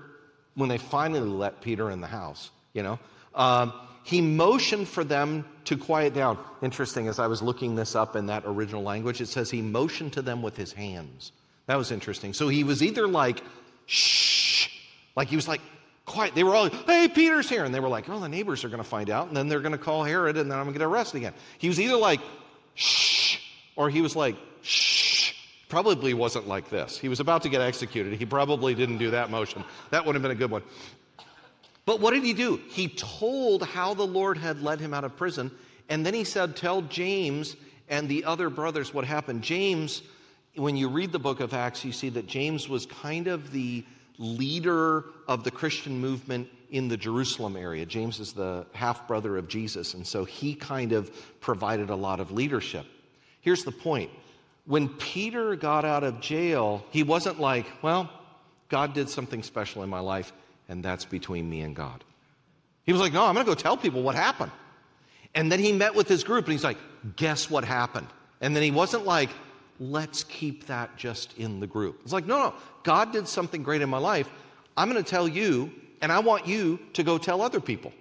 when 0.55 0.67
they 0.67 0.77
finally 0.77 1.21
let 1.21 1.61
Peter 1.61 1.89
in 1.89 2.01
the 2.01 2.07
house, 2.07 2.51
you 2.73 2.83
know, 2.83 2.99
um, 3.33 3.71
he 4.03 4.19
motioned 4.19 4.89
for 4.89 5.05
them 5.05 5.45
to 5.63 5.77
quiet 5.77 6.13
down. 6.13 6.37
Interesting, 6.61 7.07
as 7.07 7.19
I 7.19 7.27
was 7.27 7.41
looking 7.41 7.75
this 7.75 7.95
up 7.95 8.17
in 8.17 8.25
that 8.25 8.43
original 8.45 8.83
language, 8.83 9.21
it 9.21 9.27
says 9.27 9.49
he 9.49 9.61
motioned 9.61 10.11
to 10.13 10.21
them 10.21 10.41
with 10.41 10.57
his 10.57 10.73
hands. 10.73 11.31
That 11.67 11.77
was 11.77 11.89
interesting. 11.89 12.33
So 12.33 12.49
he 12.49 12.65
was 12.65 12.83
either 12.83 13.07
like, 13.07 13.41
shh, 13.85 14.67
like 15.15 15.29
he 15.29 15.37
was 15.37 15.47
like, 15.47 15.61
quiet. 16.05 16.35
They 16.35 16.43
were 16.43 16.55
all, 16.55 16.69
hey, 16.69 17.07
Peter's 17.07 17.49
here. 17.49 17.63
And 17.63 17.73
they 17.73 17.79
were 17.79 17.89
like, 17.89 18.09
oh, 18.09 18.19
the 18.19 18.29
neighbors 18.29 18.63
are 18.63 18.69
going 18.69 18.83
to 18.83 18.89
find 18.89 19.09
out. 19.09 19.27
And 19.27 19.37
then 19.37 19.47
they're 19.47 19.61
going 19.61 19.73
to 19.73 19.77
call 19.77 20.03
Herod 20.03 20.37
and 20.37 20.51
then 20.51 20.57
I'm 20.57 20.65
going 20.65 20.73
to 20.73 20.79
get 20.79 20.85
arrested 20.85 21.17
again. 21.17 21.33
He 21.57 21.67
was 21.67 21.79
either 21.79 21.97
like, 21.97 22.21
shh, 22.75 23.37
or 23.75 23.89
he 23.89 24.01
was 24.01 24.15
like, 24.15 24.35
shh. 24.61 25.33
Probably 25.69 26.13
wasn't 26.13 26.47
like 26.47 26.69
this. 26.69 26.99
He 26.99 27.09
was 27.09 27.19
about 27.19 27.41
to 27.43 27.49
get 27.49 27.59
executed. 27.59 28.13
He 28.13 28.27
probably 28.27 28.75
didn't 28.75 28.99
do 28.99 29.09
that 29.09 29.31
motion. 29.31 29.63
That 29.89 30.05
would 30.05 30.13
have 30.13 30.21
been 30.21 30.29
a 30.29 30.35
good 30.35 30.51
one. 30.51 30.61
But 31.85 31.99
what 31.99 32.13
did 32.13 32.23
he 32.23 32.33
do? 32.33 32.61
He 32.69 32.87
told 32.89 33.63
how 33.63 33.95
the 33.95 34.05
Lord 34.05 34.37
had 34.37 34.61
led 34.61 34.79
him 34.79 34.93
out 34.93 35.03
of 35.03 35.17
prison. 35.17 35.49
And 35.89 36.05
then 36.05 36.13
he 36.13 36.23
said, 36.25 36.55
Tell 36.55 36.83
James 36.83 37.55
and 37.89 38.07
the 38.07 38.23
other 38.25 38.51
brothers 38.51 38.93
what 38.93 39.03
happened. 39.03 39.41
James, 39.41 40.03
when 40.55 40.77
you 40.77 40.89
read 40.89 41.11
the 41.11 41.19
book 41.19 41.39
of 41.39 41.53
Acts, 41.53 41.83
you 41.83 41.91
see 41.91 42.09
that 42.09 42.27
James 42.27 42.69
was 42.69 42.85
kind 42.85 43.27
of 43.27 43.51
the 43.51 43.83
leader 44.17 45.05
of 45.27 45.43
the 45.43 45.51
Christian 45.51 45.99
movement 45.99 46.47
in 46.69 46.87
the 46.87 46.97
Jerusalem 46.97 47.55
area. 47.55 47.85
James 47.85 48.19
is 48.19 48.33
the 48.33 48.65
half 48.73 49.07
brother 49.07 49.37
of 49.37 49.47
Jesus, 49.47 49.93
and 49.93 50.05
so 50.05 50.25
he 50.25 50.55
kind 50.55 50.91
of 50.91 51.11
provided 51.39 51.89
a 51.89 51.95
lot 51.95 52.19
of 52.19 52.31
leadership. 52.31 52.85
Here's 53.41 53.63
the 53.63 53.71
point 53.71 54.09
when 54.65 54.87
Peter 54.87 55.55
got 55.55 55.85
out 55.85 56.03
of 56.03 56.21
jail, 56.21 56.85
he 56.89 57.03
wasn't 57.03 57.39
like, 57.39 57.67
well, 57.81 58.09
God 58.69 58.93
did 58.93 59.09
something 59.09 59.43
special 59.43 59.83
in 59.83 59.89
my 59.89 59.99
life, 59.99 60.31
and 60.69 60.83
that's 60.83 61.05
between 61.05 61.49
me 61.49 61.61
and 61.61 61.75
God. 61.75 62.03
He 62.85 62.91
was 62.91 63.01
like, 63.01 63.13
no, 63.13 63.25
I'm 63.25 63.33
going 63.33 63.45
to 63.45 63.51
go 63.51 63.55
tell 63.55 63.77
people 63.77 64.01
what 64.01 64.15
happened. 64.15 64.51
And 65.35 65.51
then 65.51 65.59
he 65.59 65.71
met 65.73 65.95
with 65.95 66.07
his 66.07 66.23
group, 66.23 66.45
and 66.45 66.53
he's 66.53 66.63
like, 66.63 66.77
guess 67.15 67.49
what 67.49 67.65
happened? 67.65 68.07
And 68.39 68.55
then 68.55 68.63
he 68.63 68.71
wasn't 68.71 69.05
like, 69.05 69.29
let's 69.79 70.23
keep 70.23 70.67
that 70.67 70.95
just 70.97 71.37
in 71.37 71.59
the 71.59 71.67
group. 71.67 72.01
It's 72.03 72.13
like, 72.13 72.25
no, 72.25 72.37
no, 72.37 72.53
God 72.83 73.11
did 73.11 73.27
something 73.27 73.63
great 73.63 73.81
in 73.81 73.89
my 73.89 73.97
life. 73.97 74.29
I'm 74.75 74.89
going 74.91 75.03
to 75.03 75.09
tell 75.09 75.27
you, 75.27 75.71
and 76.01 76.11
I 76.11 76.19
want 76.19 76.47
you 76.47 76.79
to 76.93 77.03
go 77.03 77.17
tell 77.17 77.41
other 77.41 77.59
people. 77.59 77.93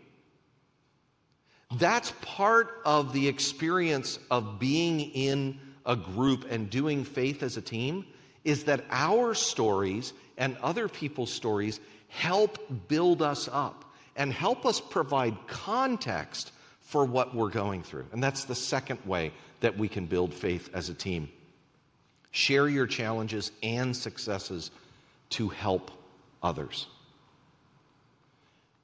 That's 1.78 2.12
part 2.20 2.80
of 2.84 3.12
the 3.12 3.28
experience 3.28 4.18
of 4.30 4.58
being 4.58 5.00
in 5.00 5.58
a 5.86 5.96
group 5.96 6.46
and 6.50 6.68
doing 6.68 7.04
faith 7.04 7.42
as 7.42 7.56
a 7.56 7.62
team 7.62 8.04
is 8.44 8.64
that 8.64 8.84
our 8.90 9.34
stories 9.34 10.12
and 10.36 10.56
other 10.62 10.88
people's 10.88 11.32
stories 11.32 11.80
help 12.08 12.58
build 12.88 13.22
us 13.22 13.48
up 13.50 13.84
and 14.16 14.32
help 14.32 14.66
us 14.66 14.80
provide 14.80 15.36
context 15.46 16.52
for 16.80 17.04
what 17.04 17.34
we're 17.34 17.48
going 17.48 17.82
through. 17.82 18.04
And 18.12 18.22
that's 18.22 18.44
the 18.44 18.54
second 18.54 18.98
way 19.06 19.32
that 19.60 19.78
we 19.78 19.88
can 19.88 20.06
build 20.06 20.34
faith 20.34 20.68
as 20.74 20.90
a 20.90 20.94
team. 20.94 21.30
Share 22.32 22.68
your 22.68 22.86
challenges 22.86 23.52
and 23.62 23.96
successes 23.96 24.70
to 25.30 25.48
help 25.48 25.90
others. 26.42 26.86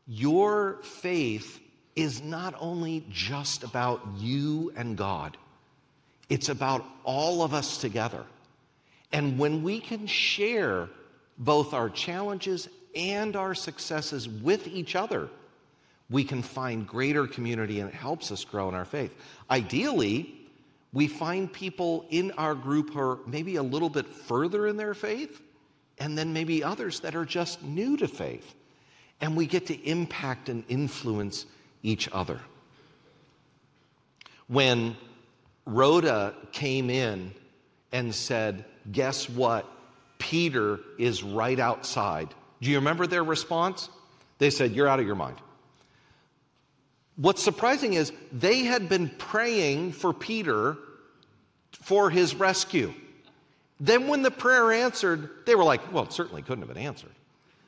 Your 0.06 0.78
faith 0.82 1.61
is 1.96 2.22
not 2.22 2.54
only 2.61 3.04
just 3.11 3.64
about 3.64 4.00
you 4.18 4.72
and 4.76 4.96
God, 4.96 5.37
it's 6.28 6.48
about 6.48 6.84
all 7.04 7.42
of 7.42 7.54
us 7.54 7.78
together. 7.78 8.24
And 9.12 9.38
when 9.38 9.62
we 9.62 9.80
can 9.80 10.06
share 10.06 10.88
both 11.38 11.72
our 11.72 11.88
challenges 11.88 12.68
and 12.94 13.34
our 13.34 13.54
successes 13.54 14.28
with 14.28 14.66
each 14.66 14.94
other, 14.94 15.28
we 16.11 16.24
can 16.24 16.42
find 16.42 16.87
greater 16.87 17.26
community 17.26 17.80
and 17.80 17.88
it 17.88 17.94
helps 17.94 18.30
us 18.30 18.44
grow 18.44 18.68
in 18.68 18.74
our 18.74 18.84
faith. 18.84 19.14
Ideally, 19.50 20.38
we 20.92 21.07
find 21.07 21.53
people 21.53 22.07
in 22.11 22.31
our 22.33 22.55
group 22.55 22.94
who 22.94 23.01
are 23.01 23.18
maybe 23.27 23.57
a 23.57 23.62
little 23.62 23.90
bit 23.90 24.07
further 24.07 24.66
in 24.66 24.77
their 24.77 24.94
faith, 24.94 25.42
and 25.98 26.16
then 26.16 26.33
maybe 26.33 26.64
others 26.64 27.01
that 27.01 27.14
are 27.14 27.24
just 27.24 27.62
new 27.62 27.96
to 27.96 28.09
faith. 28.09 28.55
And 29.20 29.37
we 29.37 29.46
get 29.46 29.66
to 29.66 29.74
impact 29.88 30.48
and 30.48 30.64
influence 30.68 31.44
each 31.83 32.09
other. 32.12 32.40
When 34.46 34.96
Rhoda 35.66 36.35
came 36.53 36.88
in 36.88 37.35
and 37.92 38.14
said, 38.14 38.64
Guess 38.90 39.29
what? 39.29 39.70
Peter 40.18 40.81
is 40.98 41.22
right 41.22 41.59
outside. 41.59 42.35
Do 42.61 42.70
you 42.70 42.77
remember 42.77 43.07
their 43.07 43.22
response? 43.22 43.90
They 44.38 44.51
said, 44.51 44.72
You're 44.72 44.88
out 44.88 45.01
of 45.01 45.07
your 45.07 45.16
mind. 45.16 45.37
What's 47.18 47.42
surprising 47.42 47.94
is 47.94 48.12
they 48.33 48.61
had 48.61 48.88
been 48.88 49.09
praying 49.09 49.92
for 49.92 50.12
Peter 50.12 50.76
for 51.72 52.11
his 52.11 52.37
rescue. 52.37 52.94
Then, 53.81 54.07
when 54.07 54.22
the 54.22 54.31
prayer 54.31 54.72
answered, 54.72 55.28
they 55.44 55.57
were 55.57 55.64
like, 55.64 55.92
well, 55.92 56.04
it 56.04 56.12
certainly 56.12 56.42
couldn't 56.42 56.66
have 56.66 56.72
been 56.72 56.83
answered. 56.83 57.11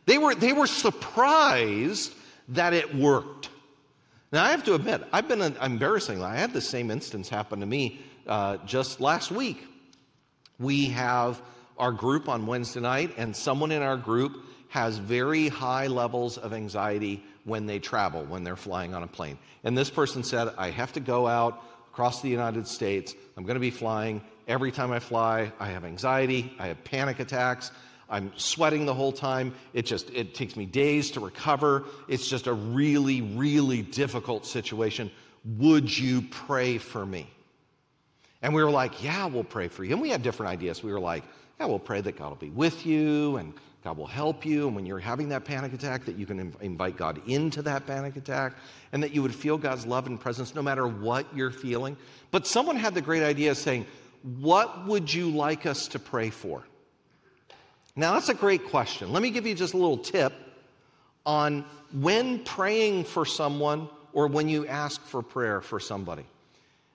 They 0.06 0.18
were, 0.18 0.34
they 0.36 0.52
were 0.52 0.68
surprised 0.68 2.14
that 2.48 2.74
it 2.74 2.94
worked. 2.94 3.48
Now, 4.32 4.44
I 4.44 4.50
have 4.50 4.64
to 4.64 4.74
admit, 4.74 5.02
I've 5.12 5.26
been 5.26 5.42
embarrassingly, 5.42 6.24
I 6.24 6.36
had 6.36 6.52
the 6.52 6.60
same 6.60 6.90
instance 6.90 7.28
happen 7.28 7.58
to 7.60 7.66
me 7.66 8.00
uh, 8.28 8.58
just 8.58 9.00
last 9.00 9.32
week. 9.32 9.66
We 10.60 10.86
have 10.86 11.42
our 11.76 11.90
group 11.90 12.28
on 12.28 12.46
Wednesday 12.46 12.80
night, 12.80 13.14
and 13.16 13.34
someone 13.34 13.72
in 13.72 13.82
our 13.82 13.96
group 13.96 14.44
has 14.68 14.98
very 14.98 15.48
high 15.48 15.88
levels 15.88 16.38
of 16.38 16.52
anxiety 16.52 17.24
when 17.44 17.66
they 17.66 17.78
travel, 17.78 18.24
when 18.24 18.44
they're 18.44 18.56
flying 18.56 18.94
on 18.94 19.02
a 19.02 19.06
plane. 19.06 19.38
And 19.64 19.76
this 19.76 19.90
person 19.90 20.22
said, 20.22 20.52
I 20.58 20.70
have 20.70 20.92
to 20.94 21.00
go 21.00 21.26
out 21.26 21.62
across 21.92 22.22
the 22.22 22.28
United 22.28 22.66
States. 22.66 23.14
I'm 23.36 23.44
going 23.44 23.54
to 23.54 23.60
be 23.60 23.70
flying. 23.70 24.22
Every 24.46 24.72
time 24.72 24.92
I 24.92 24.98
fly, 24.98 25.52
I 25.58 25.68
have 25.68 25.84
anxiety, 25.84 26.54
I 26.58 26.68
have 26.68 26.82
panic 26.84 27.20
attacks. 27.20 27.70
I'm 28.08 28.32
sweating 28.36 28.86
the 28.86 28.94
whole 28.94 29.12
time. 29.12 29.54
It 29.72 29.86
just 29.86 30.10
it 30.10 30.34
takes 30.34 30.56
me 30.56 30.66
days 30.66 31.12
to 31.12 31.20
recover. 31.20 31.84
It's 32.08 32.28
just 32.28 32.48
a 32.48 32.52
really 32.52 33.22
really 33.22 33.82
difficult 33.82 34.44
situation. 34.46 35.12
Would 35.44 35.96
you 35.96 36.22
pray 36.22 36.78
for 36.78 37.06
me? 37.06 37.30
And 38.42 38.52
we 38.52 38.64
were 38.64 38.70
like, 38.70 39.02
"Yeah, 39.02 39.26
we'll 39.26 39.44
pray 39.44 39.68
for 39.68 39.84
you." 39.84 39.92
And 39.92 40.02
we 40.02 40.10
had 40.10 40.22
different 40.22 40.50
ideas. 40.50 40.82
We 40.82 40.92
were 40.92 40.98
like, 40.98 41.22
"Yeah, 41.60 41.66
we'll 41.66 41.78
pray 41.78 42.00
that 42.00 42.18
God 42.18 42.30
will 42.30 42.36
be 42.36 42.50
with 42.50 42.84
you 42.84 43.36
and 43.36 43.54
God 43.82 43.96
will 43.96 44.06
help 44.06 44.44
you. 44.44 44.66
And 44.66 44.76
when 44.76 44.84
you're 44.84 44.98
having 44.98 45.30
that 45.30 45.44
panic 45.44 45.72
attack, 45.72 46.04
that 46.04 46.16
you 46.16 46.26
can 46.26 46.54
invite 46.60 46.96
God 46.96 47.20
into 47.26 47.62
that 47.62 47.86
panic 47.86 48.16
attack 48.16 48.54
and 48.92 49.02
that 49.02 49.12
you 49.12 49.22
would 49.22 49.34
feel 49.34 49.56
God's 49.56 49.86
love 49.86 50.06
and 50.06 50.20
presence 50.20 50.54
no 50.54 50.62
matter 50.62 50.86
what 50.86 51.26
you're 51.34 51.50
feeling. 51.50 51.96
But 52.30 52.46
someone 52.46 52.76
had 52.76 52.94
the 52.94 53.00
great 53.00 53.22
idea 53.22 53.52
of 53.52 53.56
saying, 53.56 53.86
What 54.40 54.86
would 54.86 55.12
you 55.12 55.30
like 55.30 55.64
us 55.64 55.88
to 55.88 55.98
pray 55.98 56.30
for? 56.30 56.62
Now, 57.96 58.14
that's 58.14 58.28
a 58.28 58.34
great 58.34 58.66
question. 58.66 59.12
Let 59.12 59.22
me 59.22 59.30
give 59.30 59.46
you 59.46 59.54
just 59.54 59.74
a 59.74 59.78
little 59.78 59.98
tip 59.98 60.32
on 61.24 61.64
when 61.92 62.44
praying 62.44 63.04
for 63.04 63.24
someone 63.24 63.88
or 64.12 64.26
when 64.26 64.48
you 64.48 64.66
ask 64.66 65.02
for 65.04 65.22
prayer 65.22 65.60
for 65.60 65.80
somebody. 65.80 66.24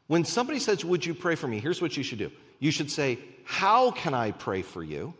When 0.08 0.24
somebody 0.24 0.60
says, 0.60 0.86
Would 0.86 1.04
you 1.04 1.15
pray 1.15 1.34
for 1.34 1.48
me? 1.48 1.60
Here's 1.60 1.82
what 1.82 1.98
you 1.98 2.04
should 2.04 2.19
do 2.19 2.32
you 2.60 2.69
should 2.69 2.91
say, 2.91 3.17
How 3.43 3.89
can 3.89 4.13
I 4.13 4.30
pray 4.32 4.62
for 4.62 4.84
you? 4.84 5.15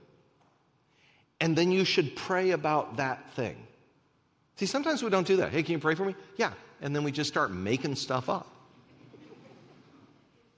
And 1.40 1.56
then 1.56 1.72
you 1.72 1.86
should 1.86 2.16
pray 2.16 2.52
about 2.52 2.98
that 2.98 3.30
thing. 3.32 3.56
See, 4.56 4.66
sometimes 4.66 5.04
we 5.04 5.10
don't 5.10 5.28
do 5.28 5.38
that. 5.38 5.52
Hey, 5.52 5.64
can 5.64 5.74
you 5.74 5.80
pray 5.80 5.96
for 5.96 6.06
me? 6.06 6.16
Yeah. 6.38 6.54
And 6.82 6.96
then 6.96 7.04
we 7.04 7.12
just 7.12 7.30
start 7.30 7.52
making 7.52 7.96
stuff 7.96 8.30
up. 8.30 8.48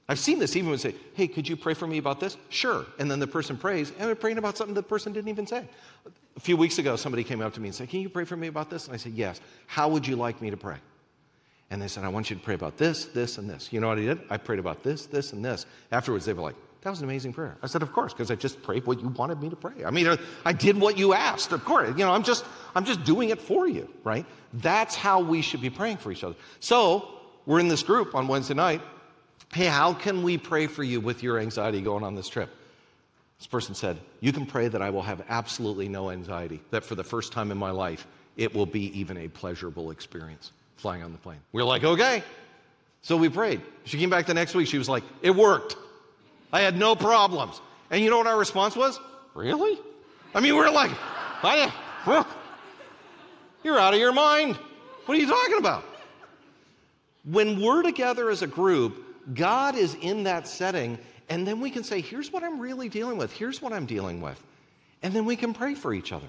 I've 0.09 0.19
seen 0.19 0.39
this 0.39 0.55
even 0.55 0.67
when 0.67 0.73
we 0.73 0.77
say, 0.77 0.95
hey, 1.15 1.27
could 1.27 1.49
you 1.49 1.57
pray 1.57 1.73
for 1.73 1.85
me 1.85 1.97
about 1.97 2.19
this? 2.19 2.37
Sure. 2.49 2.85
And 2.97 3.11
then 3.11 3.19
the 3.19 3.27
person 3.27 3.57
prays, 3.57 3.91
and 3.91 4.07
they're 4.07 4.15
praying 4.15 4.37
about 4.37 4.57
something 4.57 4.73
the 4.73 4.83
person 4.83 5.11
didn't 5.11 5.27
even 5.27 5.45
say. 5.45 5.67
A 6.37 6.39
few 6.39 6.55
weeks 6.55 6.77
ago, 6.77 6.95
somebody 6.95 7.23
came 7.23 7.41
up 7.41 7.53
to 7.55 7.59
me 7.59 7.67
and 7.67 7.75
said, 7.75 7.89
Can 7.89 7.99
you 7.99 8.09
pray 8.09 8.23
for 8.23 8.37
me 8.37 8.47
about 8.47 8.69
this? 8.69 8.85
And 8.85 8.93
I 8.93 8.97
said, 8.97 9.13
Yes. 9.13 9.41
How 9.65 9.89
would 9.89 10.07
you 10.07 10.15
like 10.15 10.41
me 10.41 10.49
to 10.49 10.57
pray? 10.57 10.77
And 11.69 11.81
they 11.81 11.89
said, 11.89 12.05
I 12.05 12.07
want 12.07 12.29
you 12.29 12.37
to 12.37 12.41
pray 12.41 12.53
about 12.53 12.77
this, 12.77 13.05
this, 13.05 13.37
and 13.37 13.49
this. 13.49 13.73
You 13.73 13.81
know 13.81 13.89
what 13.89 13.97
I 13.97 14.01
did? 14.01 14.19
I 14.29 14.37
prayed 14.37 14.59
about 14.59 14.83
this, 14.83 15.07
this, 15.07 15.33
and 15.33 15.43
this. 15.43 15.65
Afterwards, 15.91 16.23
they 16.23 16.31
were 16.31 16.43
like, 16.43 16.55
that 16.81 16.89
was 16.89 16.99
an 16.99 17.05
amazing 17.05 17.33
prayer. 17.33 17.57
I 17.61 17.67
said, 17.67 17.81
Of 17.81 17.91
course, 17.91 18.13
because 18.13 18.31
I 18.31 18.35
just 18.35 18.61
prayed 18.61 18.85
what 18.85 19.01
you 19.01 19.09
wanted 19.09 19.41
me 19.41 19.49
to 19.49 19.55
pray. 19.55 19.83
I 19.85 19.91
mean, 19.91 20.17
I 20.45 20.53
did 20.53 20.79
what 20.79 20.97
you 20.97 21.13
asked, 21.13 21.51
of 21.51 21.65
course. 21.65 21.89
You 21.89 22.05
know, 22.05 22.11
I'm 22.11 22.23
just, 22.23 22.45
I'm 22.75 22.85
just 22.85 23.03
doing 23.03 23.29
it 23.29 23.41
for 23.41 23.67
you, 23.67 23.89
right? 24.03 24.25
That's 24.53 24.95
how 24.95 25.19
we 25.21 25.41
should 25.41 25.61
be 25.61 25.69
praying 25.69 25.97
for 25.97 26.11
each 26.11 26.23
other. 26.23 26.35
So, 26.59 27.09
we're 27.45 27.59
in 27.59 27.67
this 27.67 27.83
group 27.83 28.13
on 28.13 28.27
Wednesday 28.27 28.53
night. 28.53 28.81
Hey, 29.53 29.65
how 29.65 29.93
can 29.93 30.23
we 30.23 30.37
pray 30.37 30.67
for 30.67 30.83
you 30.83 30.99
with 30.99 31.23
your 31.23 31.39
anxiety 31.39 31.81
going 31.81 32.03
on 32.03 32.15
this 32.15 32.27
trip? 32.27 32.49
This 33.39 33.47
person 33.47 33.75
said, 33.75 33.97
You 34.19 34.31
can 34.33 34.45
pray 34.45 34.67
that 34.67 34.81
I 34.81 34.89
will 34.89 35.01
have 35.01 35.23
absolutely 35.29 35.87
no 35.87 36.09
anxiety, 36.09 36.59
that 36.71 36.83
for 36.83 36.95
the 36.95 37.03
first 37.03 37.31
time 37.31 37.51
in 37.51 37.57
my 37.57 37.71
life, 37.71 38.07
it 38.35 38.53
will 38.53 38.65
be 38.65 38.97
even 38.99 39.17
a 39.17 39.27
pleasurable 39.27 39.91
experience 39.91 40.51
flying 40.75 41.03
on 41.03 41.11
the 41.11 41.17
plane. 41.17 41.39
We're 41.51 41.63
like, 41.63 41.83
Okay. 41.83 42.23
So 43.01 43.15
we 43.15 43.29
prayed. 43.29 43.61
She 43.85 43.97
came 43.97 44.09
back 44.09 44.25
the 44.25 44.33
next 44.33 44.53
week. 44.53 44.67
She 44.67 44.77
was 44.77 44.89
like, 44.89 45.03
It 45.21 45.31
worked. 45.31 45.77
I 46.51 46.61
had 46.61 46.77
no 46.77 46.95
problems. 46.95 47.59
And 47.89 48.03
you 48.03 48.09
know 48.09 48.17
what 48.17 48.27
our 48.27 48.37
response 48.37 48.75
was? 48.75 48.99
Really? 49.33 49.79
I 50.33 50.39
mean, 50.39 50.55
we're 50.55 50.69
like, 50.69 50.91
I, 51.43 51.71
You're 53.63 53.79
out 53.79 53.93
of 53.93 53.99
your 53.99 54.13
mind. 54.13 54.55
What 55.05 55.17
are 55.17 55.21
you 55.21 55.27
talking 55.27 55.57
about? 55.57 55.83
When 57.23 57.61
we're 57.61 57.81
together 57.81 58.29
as 58.29 58.41
a 58.41 58.47
group, 58.47 59.33
God 59.33 59.75
is 59.75 59.95
in 59.95 60.23
that 60.23 60.47
setting, 60.47 60.97
and 61.29 61.45
then 61.45 61.59
we 61.59 61.69
can 61.69 61.83
say, 61.83 62.01
Here's 62.01 62.31
what 62.31 62.43
I'm 62.43 62.59
really 62.59 62.89
dealing 62.89 63.17
with. 63.17 63.31
Here's 63.33 63.61
what 63.61 63.73
I'm 63.73 63.85
dealing 63.85 64.21
with. 64.21 64.41
And 65.03 65.13
then 65.13 65.25
we 65.25 65.35
can 65.35 65.53
pray 65.53 65.75
for 65.75 65.93
each 65.93 66.11
other. 66.11 66.27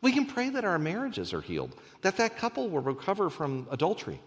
We 0.00 0.12
can 0.12 0.26
pray 0.26 0.50
that 0.50 0.64
our 0.64 0.78
marriages 0.78 1.32
are 1.32 1.40
healed, 1.40 1.74
that 2.02 2.18
that 2.18 2.36
couple 2.36 2.68
will 2.68 2.82
recover 2.82 3.30
from 3.30 3.66
adultery, 3.70 4.20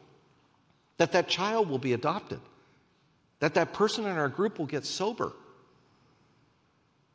that 0.98 1.12
that 1.12 1.28
child 1.28 1.70
will 1.70 1.78
be 1.78 1.94
adopted, 1.94 2.40
that 3.40 3.54
that 3.54 3.74
person 3.74 4.06
in 4.06 4.18
our 4.18 4.30
group 4.30 4.60
will 4.60 4.66
get 4.66 4.86
sober, 4.86 5.34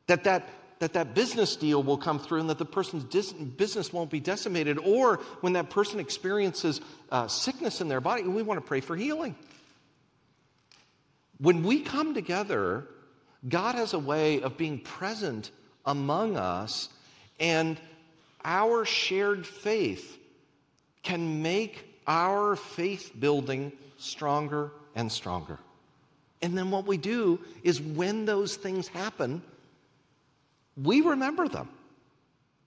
that 0.06 0.24
that 0.24 0.48
that 0.82 0.94
that 0.94 1.14
business 1.14 1.54
deal 1.54 1.80
will 1.80 1.96
come 1.96 2.18
through 2.18 2.40
and 2.40 2.50
that 2.50 2.58
the 2.58 2.64
person's 2.64 3.04
dis- 3.04 3.32
business 3.32 3.92
won't 3.92 4.10
be 4.10 4.18
decimated. 4.18 4.78
Or 4.78 5.18
when 5.40 5.52
that 5.52 5.70
person 5.70 6.00
experiences 6.00 6.80
uh, 7.12 7.28
sickness 7.28 7.80
in 7.80 7.86
their 7.86 8.00
body 8.00 8.24
we 8.24 8.42
want 8.42 8.58
to 8.58 8.66
pray 8.66 8.80
for 8.80 8.96
healing. 8.96 9.36
When 11.38 11.62
we 11.62 11.82
come 11.82 12.14
together 12.14 12.88
god 13.48 13.76
has 13.76 13.92
a 13.92 13.98
way 13.98 14.42
of 14.42 14.56
being 14.56 14.80
present 14.80 15.52
among 15.86 16.36
us 16.36 16.88
and 17.38 17.80
our 18.44 18.84
shared 18.84 19.46
faith 19.46 20.18
can 21.04 21.42
make 21.42 21.84
our 22.08 22.56
faith 22.56 23.12
building 23.18 23.70
stronger 23.98 24.72
and 24.96 25.10
stronger 25.12 25.60
and 26.42 26.58
then 26.58 26.70
what 26.70 26.86
we 26.86 26.96
do 26.96 27.38
is 27.62 27.80
when 27.80 28.24
those 28.26 28.56
things 28.56 28.88
happen 28.88 29.42
we 30.76 31.00
remember 31.00 31.48
them. 31.48 31.68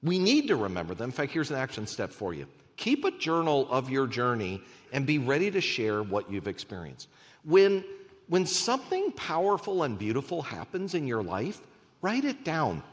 We 0.04 0.20
need 0.20 0.48
to 0.50 0.56
remember 0.56 0.94
them. 0.94 1.10
In 1.10 1.12
fact, 1.12 1.32
here's 1.32 1.50
an 1.50 1.58
action 1.58 1.88
step 1.88 2.12
for 2.12 2.34
you 2.34 2.48
keep 2.78 3.06
a 3.06 3.12
journal 3.12 3.68
of 3.72 3.90
your 3.90 4.06
journey 4.06 4.62
and 4.92 5.06
be 5.06 5.18
ready 5.18 5.50
to 5.50 5.62
share 5.62 6.04
what 6.04 6.30
you've 6.30 6.48
experienced. 6.48 7.08
When, 7.44 7.84
when 8.28 8.46
something 8.46 9.12
powerful 9.14 9.84
and 9.84 9.98
beautiful 9.98 10.42
happens 10.42 10.94
in 10.94 11.08
your 11.08 11.24
life, 11.24 11.60
write 12.02 12.26
it 12.26 12.44
down. 12.44 12.84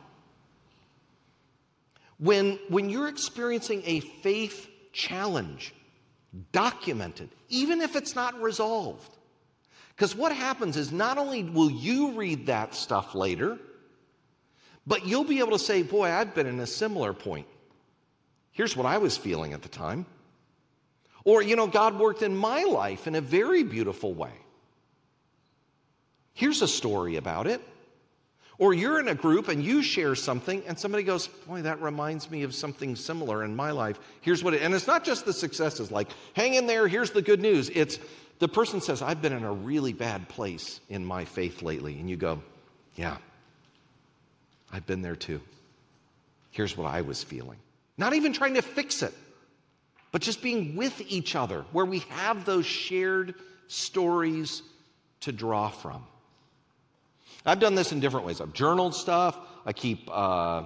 When, 2.18 2.60
when 2.68 2.90
you're 2.90 3.08
experiencing 3.08 3.82
a 3.84 4.00
faith 4.00 4.68
challenge, 4.92 5.74
document 6.52 7.20
it, 7.20 7.30
even 7.48 7.80
if 7.80 7.96
it's 7.96 8.14
not 8.14 8.40
resolved. 8.40 9.16
Because 9.94 10.14
what 10.14 10.32
happens 10.32 10.76
is 10.76 10.90
not 10.90 11.18
only 11.18 11.44
will 11.44 11.70
you 11.70 12.12
read 12.12 12.46
that 12.46 12.74
stuff 12.74 13.14
later, 13.14 13.58
but 14.86 15.06
you'll 15.06 15.24
be 15.24 15.38
able 15.38 15.52
to 15.52 15.58
say, 15.58 15.82
Boy, 15.82 16.10
I've 16.10 16.34
been 16.34 16.46
in 16.46 16.60
a 16.60 16.66
similar 16.66 17.12
point. 17.12 17.46
Here's 18.52 18.76
what 18.76 18.86
I 18.86 18.98
was 18.98 19.16
feeling 19.16 19.52
at 19.52 19.62
the 19.62 19.68
time. 19.68 20.06
Or, 21.24 21.40
you 21.40 21.56
know, 21.56 21.66
God 21.66 21.98
worked 21.98 22.22
in 22.22 22.36
my 22.36 22.64
life 22.64 23.06
in 23.06 23.14
a 23.14 23.20
very 23.20 23.62
beautiful 23.62 24.12
way. 24.12 24.32
Here's 26.34 26.62
a 26.62 26.68
story 26.68 27.16
about 27.16 27.46
it. 27.46 27.60
Or 28.58 28.74
you're 28.74 29.00
in 29.00 29.08
a 29.08 29.14
group 29.14 29.48
and 29.48 29.64
you 29.64 29.82
share 29.82 30.14
something, 30.14 30.62
and 30.66 30.78
somebody 30.78 31.04
goes, 31.04 31.26
Boy, 31.26 31.62
that 31.62 31.80
reminds 31.80 32.30
me 32.30 32.42
of 32.42 32.54
something 32.54 32.96
similar 32.96 33.44
in 33.44 33.56
my 33.56 33.70
life. 33.70 33.98
Here's 34.20 34.44
what 34.44 34.54
it, 34.54 34.62
and 34.62 34.74
it's 34.74 34.86
not 34.86 35.04
just 35.04 35.24
the 35.24 35.32
successes, 35.32 35.90
like, 35.90 36.08
hang 36.34 36.54
in 36.54 36.66
there, 36.66 36.86
here's 36.86 37.10
the 37.10 37.22
good 37.22 37.40
news. 37.40 37.70
It's 37.70 37.98
the 38.42 38.48
person 38.48 38.80
says, 38.80 39.02
I've 39.02 39.22
been 39.22 39.32
in 39.32 39.44
a 39.44 39.52
really 39.52 39.92
bad 39.92 40.28
place 40.28 40.80
in 40.88 41.04
my 41.04 41.24
faith 41.24 41.62
lately. 41.62 42.00
And 42.00 42.10
you 42.10 42.16
go, 42.16 42.42
Yeah, 42.96 43.18
I've 44.72 44.84
been 44.84 45.00
there 45.00 45.14
too. 45.14 45.40
Here's 46.50 46.76
what 46.76 46.92
I 46.92 47.02
was 47.02 47.22
feeling. 47.22 47.58
Not 47.96 48.14
even 48.14 48.32
trying 48.32 48.54
to 48.54 48.62
fix 48.62 49.04
it, 49.04 49.14
but 50.10 50.22
just 50.22 50.42
being 50.42 50.74
with 50.74 51.00
each 51.06 51.36
other, 51.36 51.64
where 51.70 51.86
we 51.86 52.00
have 52.10 52.44
those 52.44 52.66
shared 52.66 53.36
stories 53.68 54.62
to 55.20 55.30
draw 55.30 55.68
from. 55.68 56.04
I've 57.46 57.60
done 57.60 57.76
this 57.76 57.92
in 57.92 58.00
different 58.00 58.26
ways. 58.26 58.40
I've 58.40 58.52
journaled 58.52 58.96
stuff, 58.96 59.38
I 59.64 59.72
keep 59.72 60.10
uh, 60.10 60.64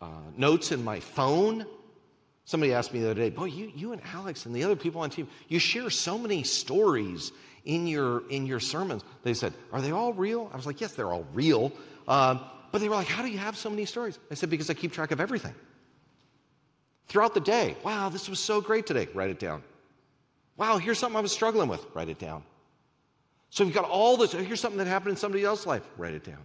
uh, 0.00 0.06
notes 0.36 0.72
in 0.72 0.82
my 0.82 0.98
phone. 0.98 1.66
Somebody 2.44 2.72
asked 2.72 2.92
me 2.92 3.00
the 3.00 3.10
other 3.10 3.20
day, 3.20 3.30
Boy, 3.30 3.46
you, 3.46 3.72
you 3.74 3.92
and 3.92 4.02
Alex 4.12 4.46
and 4.46 4.54
the 4.54 4.64
other 4.64 4.76
people 4.76 5.00
on 5.00 5.10
team, 5.10 5.28
you 5.48 5.58
share 5.58 5.90
so 5.90 6.18
many 6.18 6.42
stories 6.42 7.32
in 7.64 7.86
your, 7.86 8.28
in 8.28 8.46
your 8.46 8.60
sermons. 8.60 9.02
They 9.22 9.34
said, 9.34 9.52
Are 9.72 9.80
they 9.80 9.92
all 9.92 10.12
real? 10.12 10.50
I 10.52 10.56
was 10.56 10.66
like, 10.66 10.80
Yes, 10.80 10.92
they're 10.92 11.12
all 11.12 11.26
real. 11.32 11.72
Uh, 12.08 12.38
but 12.72 12.80
they 12.80 12.88
were 12.88 12.96
like, 12.96 13.06
How 13.06 13.22
do 13.22 13.28
you 13.28 13.38
have 13.38 13.56
so 13.56 13.70
many 13.70 13.84
stories? 13.84 14.18
I 14.30 14.34
said, 14.34 14.50
Because 14.50 14.70
I 14.70 14.74
keep 14.74 14.92
track 14.92 15.12
of 15.12 15.20
everything. 15.20 15.54
Throughout 17.08 17.34
the 17.34 17.40
day, 17.40 17.76
wow, 17.84 18.08
this 18.08 18.28
was 18.28 18.40
so 18.40 18.60
great 18.60 18.86
today. 18.86 19.08
Write 19.14 19.30
it 19.30 19.38
down. 19.38 19.62
Wow, 20.56 20.78
here's 20.78 20.98
something 20.98 21.16
I 21.16 21.20
was 21.20 21.32
struggling 21.32 21.68
with. 21.68 21.84
Write 21.94 22.08
it 22.08 22.18
down. 22.18 22.42
So 23.50 23.64
you've 23.64 23.74
got 23.74 23.84
all 23.84 24.16
this. 24.16 24.32
Here's 24.32 24.60
something 24.60 24.78
that 24.78 24.86
happened 24.86 25.10
in 25.10 25.16
somebody 25.16 25.44
else's 25.44 25.66
life. 25.66 25.82
Write 25.98 26.14
it 26.14 26.24
down. 26.24 26.38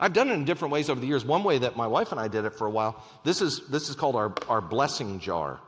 I've 0.00 0.14
done 0.14 0.30
it 0.30 0.34
in 0.34 0.46
different 0.46 0.72
ways 0.72 0.88
over 0.88 1.00
the 1.00 1.06
years. 1.06 1.24
One 1.24 1.44
way 1.44 1.58
that 1.58 1.76
my 1.76 1.86
wife 1.86 2.10
and 2.10 2.20
I 2.20 2.26
did 2.28 2.46
it 2.46 2.54
for 2.54 2.66
a 2.66 2.70
while, 2.70 3.04
this 3.22 3.42
is, 3.42 3.60
this 3.68 3.90
is 3.90 3.94
called 3.94 4.16
our, 4.16 4.32
our 4.48 4.62
blessing 4.62 5.20
jar. 5.20 5.60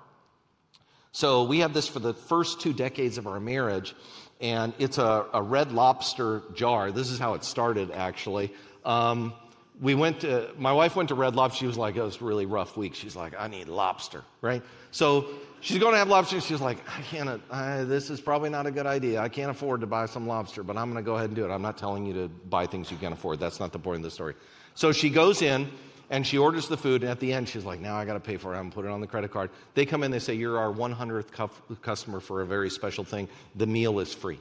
So 1.12 1.44
we 1.44 1.58
had 1.58 1.74
this 1.74 1.86
for 1.86 1.98
the 1.98 2.14
first 2.14 2.60
two 2.62 2.72
decades 2.72 3.18
of 3.18 3.26
our 3.26 3.38
marriage, 3.38 3.94
and 4.40 4.72
it's 4.78 4.96
a, 4.96 5.26
a 5.34 5.42
red 5.42 5.70
lobster 5.70 6.42
jar. 6.54 6.90
This 6.90 7.10
is 7.10 7.18
how 7.18 7.34
it 7.34 7.44
started, 7.44 7.90
actually. 7.90 8.52
Um, 8.84 9.34
we 9.80 9.94
went 9.94 10.20
to, 10.20 10.50
my 10.56 10.72
wife 10.72 10.96
went 10.96 11.10
to 11.10 11.14
Red 11.14 11.34
Lobster. 11.34 11.60
She 11.60 11.66
was 11.66 11.76
like, 11.76 11.96
it 11.96 12.02
was 12.02 12.20
a 12.20 12.24
really 12.24 12.46
rough 12.46 12.76
week. 12.76 12.94
She's 12.94 13.16
like, 13.16 13.34
I 13.38 13.48
need 13.48 13.68
lobster, 13.68 14.22
right? 14.40 14.62
So 14.90 15.26
she's 15.62 15.78
going 15.78 15.92
to 15.92 15.98
have 15.98 16.08
lobster. 16.08 16.40
She's 16.40 16.60
like, 16.60 16.78
I 16.86 17.00
can't, 17.02 17.28
uh, 17.28 17.38
I, 17.50 17.84
this 17.84 18.10
is 18.10 18.20
probably 18.20 18.50
not 18.50 18.66
a 18.66 18.70
good 18.70 18.86
idea. 18.86 19.20
I 19.20 19.30
can't 19.30 19.50
afford 19.50 19.80
to 19.80 19.86
buy 19.86 20.06
some 20.06 20.26
lobster, 20.26 20.62
but 20.62 20.76
I'm 20.76 20.92
going 20.92 21.02
to 21.02 21.06
go 21.06 21.14
ahead 21.14 21.30
and 21.30 21.36
do 21.36 21.44
it. 21.46 21.50
I'm 21.50 21.62
not 21.62 21.78
telling 21.78 22.04
you 22.04 22.12
to 22.14 22.28
buy 22.28 22.66
things 22.66 22.90
you 22.90 22.98
can't 22.98 23.14
afford. 23.14 23.40
That's 23.40 23.60
not 23.60 23.72
the 23.72 23.78
point 23.78 23.98
of 23.98 24.02
the 24.02 24.10
story. 24.10 24.34
So 24.74 24.92
she 24.92 25.08
goes 25.08 25.40
in 25.40 25.70
and 26.10 26.26
she 26.26 26.36
orders 26.36 26.68
the 26.68 26.76
food. 26.76 27.02
And 27.02 27.10
at 27.10 27.20
the 27.20 27.32
end, 27.32 27.48
she's 27.48 27.64
like, 27.64 27.80
now 27.80 27.96
I 27.96 28.04
got 28.04 28.14
to 28.14 28.20
pay 28.20 28.36
for 28.36 28.54
it. 28.54 28.58
I'm 28.58 28.70
put 28.70 28.84
it 28.84 28.90
on 28.90 29.00
the 29.00 29.06
credit 29.06 29.30
card. 29.30 29.50
They 29.74 29.86
come 29.86 30.02
in, 30.02 30.10
they 30.10 30.18
say, 30.18 30.34
you're 30.34 30.58
our 30.58 30.72
100th 30.72 31.80
customer 31.80 32.20
for 32.20 32.42
a 32.42 32.46
very 32.46 32.68
special 32.68 33.04
thing. 33.04 33.28
The 33.54 33.66
meal 33.66 34.00
is 34.00 34.12
free. 34.12 34.40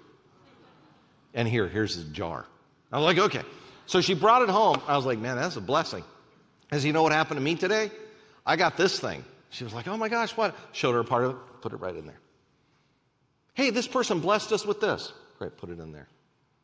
And 1.34 1.48
here, 1.48 1.68
here's 1.68 1.98
a 1.98 2.04
jar. 2.06 2.46
I'm 2.92 3.04
like, 3.04 3.18
okay. 3.18 3.44
So 3.86 4.02
she 4.02 4.16
brought 4.16 4.42
it 4.42 4.50
home. 4.50 4.82
I 4.88 4.98
was 4.98 5.06
like, 5.06 5.20
man, 5.20 5.38
that's 5.38 5.56
a 5.56 5.62
blessing. 5.62 6.04
As 6.72 6.84
you 6.84 6.94
know 6.94 7.04
what 7.04 7.12
happened 7.12 7.38
to 7.38 7.42
me 7.42 7.56
today? 7.56 7.92
I 8.46 8.56
got 8.56 8.76
this 8.76 9.00
thing. 9.00 9.24
She 9.52 9.64
was 9.64 9.74
like, 9.74 9.88
oh 9.88 9.98
my 9.98 10.10
gosh, 10.10 10.36
what? 10.36 10.56
Showed 10.72 10.94
her 10.94 11.02
a 11.02 11.06
part 11.06 11.26
of 11.26 11.32
it, 11.32 11.38
put 11.62 11.74
it 11.74 11.78
right 11.78 11.96
in 11.96 12.06
there. 12.06 12.20
Hey, 13.54 13.70
this 13.70 13.88
person 13.88 14.20
blessed 14.20 14.52
us 14.52 14.66
with 14.66 14.82
this. 14.82 15.14
Great, 15.38 15.58
put 15.58 15.70
it 15.70 15.80
in 15.80 15.92
there. 15.92 16.08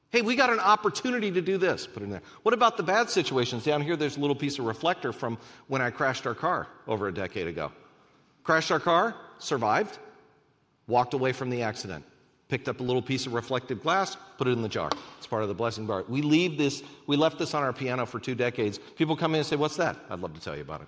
Hey, 0.10 0.22
we 0.22 0.36
got 0.36 0.50
an 0.50 0.60
opportunity 0.60 1.30
to 1.32 1.42
do 1.42 1.58
this. 1.58 1.86
Put 1.86 2.02
it 2.02 2.06
in 2.06 2.12
there. 2.12 2.22
What 2.44 2.54
about 2.54 2.78
the 2.78 2.84
bad 2.84 3.10
situations? 3.10 3.66
Down 3.66 3.82
here, 3.82 3.96
there's 3.96 4.18
a 4.18 4.20
little 4.20 4.36
piece 4.36 4.58
of 4.58 4.66
reflector 4.66 5.12
from 5.12 5.38
when 5.68 5.82
I 5.82 5.90
crashed 5.90 6.26
our 6.26 6.34
car 6.34 6.68
over 6.88 7.08
a 7.08 7.14
decade 7.14 7.48
ago. 7.48 7.72
Crashed 8.44 8.72
our 8.72 8.80
car, 8.80 9.16
survived, 9.38 10.00
walked 10.88 11.14
away 11.14 11.34
from 11.34 11.50
the 11.50 11.62
accident 11.62 12.06
picked 12.50 12.70
up 12.70 12.80
a 12.80 12.84
little 12.84 13.02
piece 13.02 13.26
of 13.26 13.34
reflective 13.34 13.82
glass, 13.82 14.16
put 14.38 14.48
it 14.48 14.52
in 14.52 14.62
the 14.62 14.70
jar. 14.70 14.90
It's 15.18 15.28
part 15.28 15.42
of 15.42 15.50
the 15.50 15.56
blessing 15.56 15.86
bar. 15.86 16.04
We 16.08 16.22
leave 16.22 16.58
this, 16.58 16.84
we 17.06 17.18
left 17.18 17.40
this 17.40 17.54
on 17.54 17.64
our 17.64 17.74
piano 17.74 18.06
for 18.06 18.20
two 18.20 18.36
decades. 18.36 18.80
People 18.96 19.16
come 19.16 19.34
in 19.34 19.40
and 19.40 19.48
say, 19.48 19.56
What's 19.56 19.78
that? 19.78 19.98
I'd 20.10 20.20
love 20.20 20.34
to 20.34 20.42
tell 20.42 20.56
you 20.56 20.62
about 20.62 20.82
it. 20.82 20.88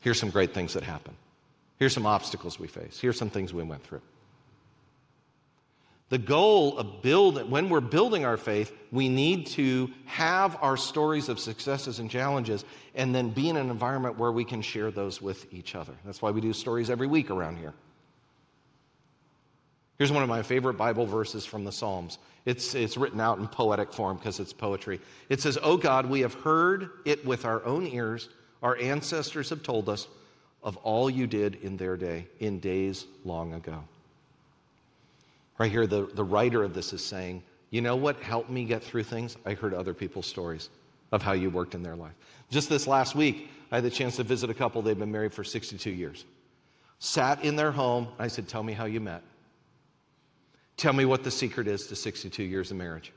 Here's 0.00 0.18
some 0.18 0.30
great 0.30 0.54
things 0.54 0.74
that 0.74 0.82
happen. 0.82 1.16
Here's 1.78 1.92
some 1.92 2.06
obstacles 2.06 2.58
we 2.58 2.68
face. 2.68 2.98
Here's 3.00 3.18
some 3.18 3.30
things 3.30 3.52
we 3.52 3.62
went 3.62 3.84
through. 3.84 4.02
The 6.08 6.18
goal 6.18 6.78
of 6.78 7.02
building, 7.02 7.50
when 7.50 7.68
we're 7.68 7.80
building 7.80 8.24
our 8.24 8.36
faith, 8.36 8.72
we 8.92 9.08
need 9.08 9.48
to 9.48 9.90
have 10.04 10.56
our 10.62 10.76
stories 10.76 11.28
of 11.28 11.40
successes 11.40 11.98
and 11.98 12.08
challenges 12.08 12.64
and 12.94 13.12
then 13.12 13.30
be 13.30 13.48
in 13.48 13.56
an 13.56 13.70
environment 13.70 14.16
where 14.16 14.30
we 14.30 14.44
can 14.44 14.62
share 14.62 14.92
those 14.92 15.20
with 15.20 15.52
each 15.52 15.74
other. 15.74 15.92
That's 16.04 16.22
why 16.22 16.30
we 16.30 16.40
do 16.40 16.52
stories 16.52 16.90
every 16.90 17.08
week 17.08 17.28
around 17.30 17.58
here. 17.58 17.74
Here's 19.98 20.12
one 20.12 20.22
of 20.22 20.28
my 20.28 20.42
favorite 20.42 20.74
Bible 20.74 21.06
verses 21.06 21.44
from 21.44 21.64
the 21.64 21.72
Psalms. 21.72 22.18
It's, 22.44 22.74
it's 22.74 22.96
written 22.96 23.18
out 23.18 23.38
in 23.38 23.48
poetic 23.48 23.92
form 23.92 24.18
because 24.18 24.38
it's 24.38 24.52
poetry. 24.52 25.00
It 25.28 25.40
says, 25.40 25.58
Oh 25.60 25.76
God, 25.76 26.06
we 26.06 26.20
have 26.20 26.34
heard 26.34 26.90
it 27.04 27.26
with 27.26 27.44
our 27.44 27.64
own 27.64 27.86
ears. 27.86 28.28
Our 28.62 28.76
ancestors 28.76 29.50
have 29.50 29.62
told 29.62 29.88
us 29.88 30.06
of 30.62 30.76
all 30.78 31.08
you 31.08 31.26
did 31.26 31.56
in 31.56 31.76
their 31.76 31.96
day, 31.96 32.26
in 32.40 32.58
days 32.58 33.06
long 33.24 33.52
ago. 33.54 33.84
Right 35.58 35.70
here, 35.70 35.86
the, 35.86 36.06
the 36.06 36.24
writer 36.24 36.62
of 36.64 36.74
this 36.74 36.92
is 36.92 37.04
saying, 37.04 37.42
You 37.70 37.80
know 37.80 37.96
what 37.96 38.20
helped 38.20 38.50
me 38.50 38.64
get 38.64 38.82
through 38.82 39.04
things? 39.04 39.36
I 39.46 39.54
heard 39.54 39.72
other 39.72 39.94
people's 39.94 40.26
stories 40.26 40.68
of 41.12 41.22
how 41.22 41.32
you 41.32 41.50
worked 41.50 41.74
in 41.74 41.82
their 41.82 41.96
life. 41.96 42.14
Just 42.50 42.68
this 42.68 42.86
last 42.86 43.14
week, 43.14 43.48
I 43.70 43.76
had 43.76 43.84
the 43.84 43.90
chance 43.90 44.16
to 44.16 44.22
visit 44.22 44.50
a 44.50 44.54
couple. 44.54 44.82
They've 44.82 44.98
been 44.98 45.12
married 45.12 45.32
for 45.32 45.44
62 45.44 45.90
years. 45.90 46.24
Sat 46.98 47.44
in 47.44 47.56
their 47.56 47.72
home. 47.72 48.08
I 48.18 48.28
said, 48.28 48.48
Tell 48.48 48.62
me 48.62 48.72
how 48.72 48.86
you 48.86 49.00
met. 49.00 49.22
Tell 50.76 50.92
me 50.92 51.04
what 51.04 51.24
the 51.24 51.30
secret 51.30 51.68
is 51.68 51.86
to 51.86 51.96
62 51.96 52.42
years 52.42 52.70
of 52.70 52.76
marriage. 52.76 53.12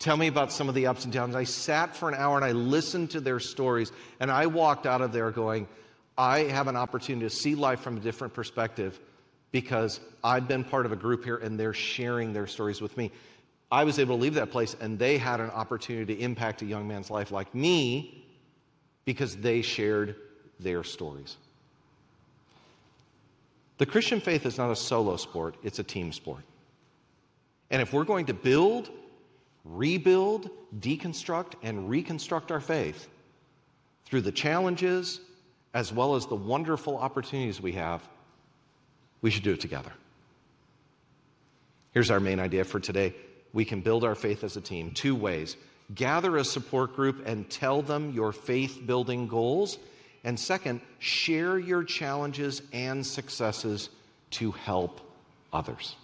Tell 0.00 0.16
me 0.16 0.28
about 0.28 0.50
some 0.50 0.70
of 0.70 0.74
the 0.74 0.86
ups 0.86 1.04
and 1.04 1.12
downs. 1.12 1.36
I 1.36 1.44
sat 1.44 1.94
for 1.94 2.08
an 2.08 2.14
hour 2.14 2.34
and 2.36 2.44
I 2.44 2.52
listened 2.52 3.10
to 3.10 3.20
their 3.20 3.38
stories, 3.38 3.92
and 4.18 4.30
I 4.30 4.46
walked 4.46 4.86
out 4.86 5.02
of 5.02 5.12
there 5.12 5.30
going, 5.30 5.68
I 6.16 6.40
have 6.40 6.68
an 6.68 6.76
opportunity 6.76 7.26
to 7.26 7.34
see 7.34 7.54
life 7.54 7.80
from 7.80 7.98
a 7.98 8.00
different 8.00 8.32
perspective 8.32 8.98
because 9.52 10.00
I've 10.24 10.48
been 10.48 10.64
part 10.64 10.86
of 10.86 10.92
a 10.92 10.96
group 10.96 11.22
here 11.24 11.36
and 11.36 11.60
they're 11.60 11.74
sharing 11.74 12.32
their 12.32 12.46
stories 12.46 12.80
with 12.80 12.96
me. 12.96 13.10
I 13.70 13.84
was 13.84 13.98
able 13.98 14.16
to 14.16 14.22
leave 14.22 14.34
that 14.34 14.50
place 14.50 14.74
and 14.80 14.98
they 14.98 15.18
had 15.18 15.40
an 15.40 15.50
opportunity 15.50 16.14
to 16.14 16.20
impact 16.20 16.62
a 16.62 16.66
young 16.66 16.88
man's 16.88 17.10
life 17.10 17.30
like 17.30 17.54
me 17.54 18.24
because 19.04 19.36
they 19.36 19.62
shared 19.62 20.16
their 20.58 20.82
stories. 20.82 21.36
The 23.78 23.86
Christian 23.86 24.20
faith 24.20 24.44
is 24.46 24.58
not 24.58 24.70
a 24.70 24.76
solo 24.76 25.16
sport, 25.16 25.56
it's 25.62 25.78
a 25.78 25.84
team 25.84 26.12
sport. 26.12 26.42
And 27.70 27.80
if 27.80 27.92
we're 27.92 28.04
going 28.04 28.26
to 28.26 28.34
build, 28.34 28.90
rebuild, 29.64 30.50
deconstruct, 30.78 31.54
and 31.62 31.88
reconstruct 31.88 32.50
our 32.50 32.60
faith 32.60 33.08
through 34.04 34.22
the 34.22 34.32
challenges 34.32 35.20
as 35.72 35.92
well 35.92 36.16
as 36.16 36.26
the 36.26 36.34
wonderful 36.34 36.96
opportunities 36.96 37.60
we 37.60 37.72
have, 37.72 38.06
we 39.22 39.30
should 39.30 39.44
do 39.44 39.52
it 39.52 39.60
together. 39.60 39.92
Here's 41.92 42.10
our 42.10 42.20
main 42.20 42.40
idea 42.40 42.64
for 42.64 42.80
today 42.80 43.14
we 43.52 43.64
can 43.64 43.80
build 43.80 44.04
our 44.04 44.14
faith 44.14 44.44
as 44.44 44.56
a 44.56 44.60
team 44.60 44.92
two 44.92 45.14
ways 45.14 45.56
gather 45.94 46.36
a 46.36 46.44
support 46.44 46.94
group 46.94 47.26
and 47.26 47.48
tell 47.50 47.82
them 47.82 48.12
your 48.12 48.32
faith 48.32 48.80
building 48.86 49.26
goals. 49.26 49.78
And 50.22 50.38
second, 50.38 50.80
share 50.98 51.58
your 51.58 51.82
challenges 51.82 52.62
and 52.72 53.04
successes 53.04 53.88
to 54.32 54.52
help 54.52 55.00
others. 55.52 55.96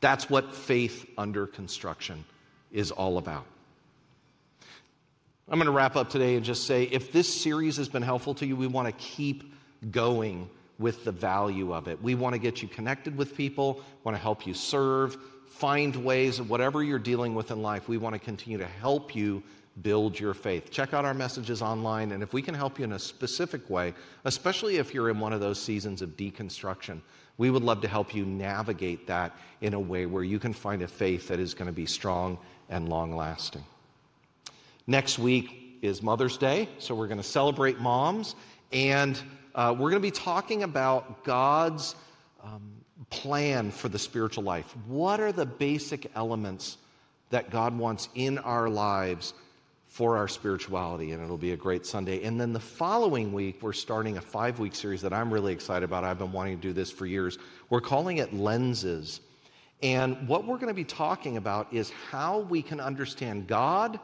That's 0.00 0.30
what 0.30 0.54
faith 0.54 1.08
under 1.18 1.46
construction 1.46 2.24
is 2.70 2.90
all 2.90 3.18
about. 3.18 3.44
I'm 5.50 5.58
going 5.58 5.66
to 5.66 5.72
wrap 5.72 5.96
up 5.96 6.10
today 6.10 6.36
and 6.36 6.44
just 6.44 6.66
say 6.66 6.84
if 6.84 7.10
this 7.10 7.32
series 7.32 7.78
has 7.78 7.88
been 7.88 8.02
helpful 8.02 8.34
to 8.34 8.46
you, 8.46 8.54
we 8.54 8.66
want 8.66 8.86
to 8.86 8.92
keep 8.92 9.54
going 9.90 10.50
with 10.78 11.04
the 11.04 11.12
value 11.12 11.72
of 11.72 11.88
it. 11.88 12.02
We 12.02 12.14
want 12.14 12.34
to 12.34 12.38
get 12.38 12.62
you 12.62 12.68
connected 12.68 13.16
with 13.16 13.34
people, 13.34 13.82
want 14.04 14.16
to 14.16 14.22
help 14.22 14.46
you 14.46 14.54
serve, 14.54 15.16
find 15.48 15.96
ways, 15.96 16.38
of 16.38 16.50
whatever 16.50 16.82
you're 16.82 16.98
dealing 16.98 17.34
with 17.34 17.50
in 17.50 17.62
life, 17.62 17.88
we 17.88 17.96
want 17.96 18.14
to 18.14 18.18
continue 18.18 18.58
to 18.58 18.66
help 18.66 19.16
you 19.16 19.42
build 19.82 20.18
your 20.18 20.34
faith. 20.34 20.70
Check 20.70 20.92
out 20.92 21.04
our 21.04 21.14
messages 21.14 21.62
online, 21.62 22.12
and 22.12 22.22
if 22.22 22.32
we 22.32 22.42
can 22.42 22.54
help 22.54 22.78
you 22.78 22.84
in 22.84 22.92
a 22.92 22.98
specific 22.98 23.68
way, 23.70 23.94
especially 24.24 24.76
if 24.76 24.92
you're 24.92 25.10
in 25.10 25.18
one 25.18 25.32
of 25.32 25.40
those 25.40 25.60
seasons 25.60 26.02
of 26.02 26.10
deconstruction, 26.10 27.00
we 27.38 27.50
would 27.50 27.62
love 27.62 27.80
to 27.80 27.88
help 27.88 28.14
you 28.14 28.26
navigate 28.26 29.06
that 29.06 29.34
in 29.60 29.72
a 29.72 29.80
way 29.80 30.06
where 30.06 30.24
you 30.24 30.38
can 30.38 30.52
find 30.52 30.82
a 30.82 30.88
faith 30.88 31.28
that 31.28 31.38
is 31.38 31.54
going 31.54 31.66
to 31.66 31.72
be 31.72 31.86
strong 31.86 32.36
and 32.68 32.88
long 32.88 33.14
lasting. 33.14 33.64
Next 34.86 35.18
week 35.18 35.78
is 35.80 36.02
Mother's 36.02 36.36
Day, 36.36 36.68
so 36.78 36.94
we're 36.94 37.06
going 37.06 37.20
to 37.20 37.26
celebrate 37.26 37.78
moms, 37.78 38.34
and 38.72 39.20
uh, 39.54 39.72
we're 39.72 39.90
going 39.90 40.02
to 40.02 40.06
be 40.06 40.10
talking 40.10 40.64
about 40.64 41.24
God's 41.24 41.94
um, 42.42 42.72
plan 43.10 43.70
for 43.70 43.88
the 43.88 43.98
spiritual 43.98 44.44
life. 44.44 44.76
What 44.86 45.20
are 45.20 45.32
the 45.32 45.46
basic 45.46 46.10
elements 46.16 46.78
that 47.30 47.50
God 47.50 47.76
wants 47.78 48.08
in 48.14 48.38
our 48.38 48.68
lives 48.68 49.34
for 49.98 50.16
our 50.16 50.28
spirituality, 50.28 51.10
and 51.10 51.20
it'll 51.20 51.36
be 51.36 51.50
a 51.50 51.56
great 51.56 51.84
Sunday. 51.84 52.22
And 52.22 52.40
then 52.40 52.52
the 52.52 52.60
following 52.60 53.32
week, 53.32 53.60
we're 53.60 53.72
starting 53.72 54.16
a 54.16 54.20
five 54.20 54.60
week 54.60 54.76
series 54.76 55.02
that 55.02 55.12
I'm 55.12 55.28
really 55.34 55.52
excited 55.52 55.82
about. 55.82 56.04
I've 56.04 56.20
been 56.20 56.30
wanting 56.30 56.54
to 56.54 56.62
do 56.62 56.72
this 56.72 56.88
for 56.88 57.04
years. 57.04 57.36
We're 57.68 57.80
calling 57.80 58.18
it 58.18 58.32
Lenses. 58.32 59.20
And 59.82 60.28
what 60.28 60.46
we're 60.46 60.58
going 60.58 60.68
to 60.68 60.72
be 60.72 60.84
talking 60.84 61.36
about 61.36 61.72
is 61.74 61.90
how 61.90 62.38
we 62.42 62.62
can 62.62 62.78
understand 62.78 63.48
God, 63.48 63.98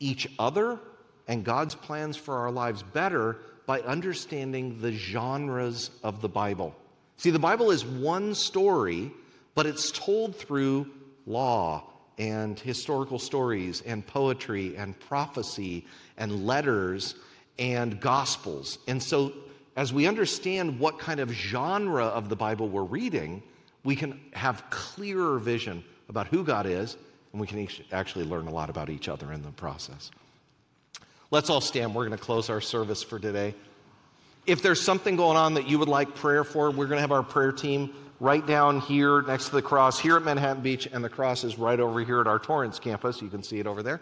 each 0.00 0.28
other, 0.38 0.78
and 1.26 1.46
God's 1.46 1.74
plans 1.74 2.18
for 2.18 2.36
our 2.36 2.50
lives 2.50 2.82
better 2.82 3.38
by 3.64 3.80
understanding 3.80 4.82
the 4.82 4.92
genres 4.92 5.92
of 6.04 6.20
the 6.20 6.28
Bible. 6.28 6.76
See, 7.16 7.30
the 7.30 7.38
Bible 7.38 7.70
is 7.70 7.86
one 7.86 8.34
story, 8.34 9.12
but 9.54 9.64
it's 9.64 9.92
told 9.92 10.36
through 10.36 10.90
law 11.24 11.89
and 12.20 12.60
historical 12.60 13.18
stories 13.18 13.80
and 13.86 14.06
poetry 14.06 14.76
and 14.76 14.98
prophecy 15.00 15.86
and 16.18 16.46
letters 16.46 17.14
and 17.58 17.98
gospels. 17.98 18.78
And 18.86 19.02
so, 19.02 19.32
as 19.74 19.92
we 19.92 20.06
understand 20.06 20.78
what 20.78 20.98
kind 20.98 21.18
of 21.18 21.30
genre 21.30 22.04
of 22.04 22.28
the 22.28 22.36
Bible 22.36 22.68
we're 22.68 22.82
reading, 22.82 23.42
we 23.84 23.96
can 23.96 24.20
have 24.34 24.68
clearer 24.68 25.38
vision 25.38 25.82
about 26.10 26.26
who 26.26 26.44
God 26.44 26.66
is, 26.66 26.98
and 27.32 27.40
we 27.40 27.46
can 27.46 27.66
actually 27.90 28.26
learn 28.26 28.48
a 28.48 28.52
lot 28.52 28.68
about 28.68 28.90
each 28.90 29.08
other 29.08 29.32
in 29.32 29.40
the 29.42 29.52
process. 29.52 30.10
Let's 31.30 31.48
all 31.48 31.62
stand. 31.62 31.94
We're 31.94 32.06
going 32.06 32.18
to 32.18 32.22
close 32.22 32.50
our 32.50 32.60
service 32.60 33.02
for 33.02 33.18
today. 33.18 33.54
If 34.46 34.60
there's 34.60 34.80
something 34.80 35.16
going 35.16 35.38
on 35.38 35.54
that 35.54 35.68
you 35.68 35.78
would 35.78 35.88
like 35.88 36.14
prayer 36.16 36.44
for, 36.44 36.70
we're 36.70 36.86
going 36.86 36.98
to 36.98 37.02
have 37.02 37.12
our 37.12 37.22
prayer 37.22 37.52
team 37.52 37.94
right 38.20 38.46
down 38.46 38.80
here 38.80 39.22
next 39.22 39.46
to 39.46 39.52
the 39.52 39.62
cross 39.62 39.98
here 39.98 40.16
at 40.16 40.22
Manhattan 40.22 40.62
Beach, 40.62 40.86
and 40.92 41.02
the 41.02 41.08
cross 41.08 41.42
is 41.42 41.58
right 41.58 41.80
over 41.80 42.00
here 42.04 42.20
at 42.20 42.26
our 42.26 42.38
Torrance 42.38 42.78
campus. 42.78 43.22
You 43.22 43.28
can 43.28 43.42
see 43.42 43.58
it 43.58 43.66
over 43.66 43.82
there. 43.82 44.00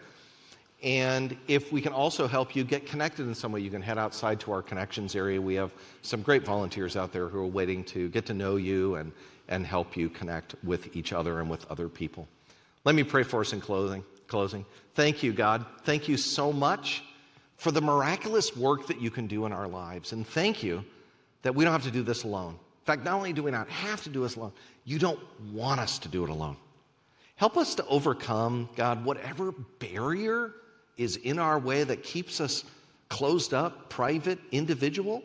And 0.82 1.36
if 1.48 1.72
we 1.72 1.80
can 1.80 1.92
also 1.92 2.28
help 2.28 2.54
you 2.54 2.62
get 2.62 2.86
connected 2.86 3.26
in 3.26 3.34
some 3.34 3.52
way, 3.52 3.60
you 3.60 3.70
can 3.70 3.82
head 3.82 3.98
outside 3.98 4.38
to 4.40 4.52
our 4.52 4.62
connections 4.62 5.16
area. 5.16 5.40
We 5.40 5.54
have 5.54 5.72
some 6.02 6.22
great 6.22 6.44
volunteers 6.44 6.96
out 6.96 7.12
there 7.12 7.28
who 7.28 7.38
are 7.38 7.46
waiting 7.46 7.82
to 7.84 8.08
get 8.08 8.26
to 8.26 8.34
know 8.34 8.56
you 8.56 8.96
and, 8.96 9.12
and 9.48 9.66
help 9.66 9.96
you 9.96 10.08
connect 10.08 10.54
with 10.62 10.94
each 10.96 11.12
other 11.12 11.40
and 11.40 11.48
with 11.48 11.68
other 11.70 11.88
people. 11.88 12.28
Let 12.84 12.94
me 12.94 13.02
pray 13.02 13.22
for 13.22 13.40
us 13.40 13.52
in 13.52 13.60
closing. 13.60 14.04
closing. 14.28 14.64
Thank 14.94 15.22
you, 15.22 15.32
God. 15.32 15.64
Thank 15.82 16.08
you 16.08 16.16
so 16.16 16.52
much 16.52 17.02
for 17.56 17.72
the 17.72 17.80
miraculous 17.80 18.56
work 18.56 18.86
that 18.86 19.00
you 19.00 19.10
can 19.10 19.26
do 19.26 19.46
in 19.46 19.52
our 19.52 19.66
lives. 19.66 20.12
And 20.12 20.24
thank 20.26 20.62
you 20.62 20.84
that 21.42 21.56
we 21.56 21.64
don't 21.64 21.72
have 21.72 21.84
to 21.84 21.90
do 21.90 22.02
this 22.02 22.22
alone 22.22 22.56
fact, 22.88 23.04
not 23.04 23.14
only 23.14 23.32
do 23.32 23.42
we 23.42 23.50
not 23.50 23.68
have 23.68 24.02
to 24.02 24.08
do 24.08 24.22
this 24.22 24.36
alone, 24.36 24.52
you 24.84 24.98
don't 24.98 25.20
want 25.52 25.78
us 25.78 25.98
to 26.00 26.08
do 26.08 26.24
it 26.24 26.30
alone. 26.30 26.56
Help 27.36 27.56
us 27.56 27.74
to 27.76 27.86
overcome, 27.86 28.68
God, 28.76 29.04
whatever 29.04 29.52
barrier 29.78 30.54
is 30.96 31.16
in 31.16 31.38
our 31.38 31.58
way 31.58 31.84
that 31.84 32.02
keeps 32.02 32.40
us 32.40 32.64
closed 33.08 33.54
up, 33.54 33.90
private, 33.90 34.38
individual, 34.50 35.22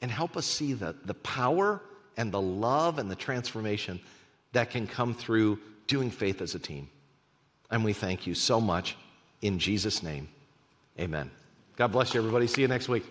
and 0.00 0.10
help 0.10 0.36
us 0.36 0.46
see 0.46 0.72
the, 0.72 0.94
the 1.04 1.14
power 1.14 1.82
and 2.16 2.32
the 2.32 2.40
love 2.40 2.98
and 2.98 3.10
the 3.10 3.16
transformation 3.16 4.00
that 4.52 4.70
can 4.70 4.86
come 4.86 5.12
through 5.12 5.58
doing 5.86 6.10
faith 6.10 6.40
as 6.40 6.54
a 6.54 6.58
team. 6.58 6.88
And 7.70 7.84
we 7.84 7.92
thank 7.92 8.26
you 8.26 8.34
so 8.34 8.60
much 8.60 8.96
in 9.42 9.58
Jesus' 9.58 10.02
name. 10.02 10.28
Amen. 10.98 11.30
God 11.76 11.92
bless 11.92 12.14
you, 12.14 12.20
everybody. 12.20 12.46
See 12.46 12.62
you 12.62 12.68
next 12.68 12.88
week. 12.88 13.04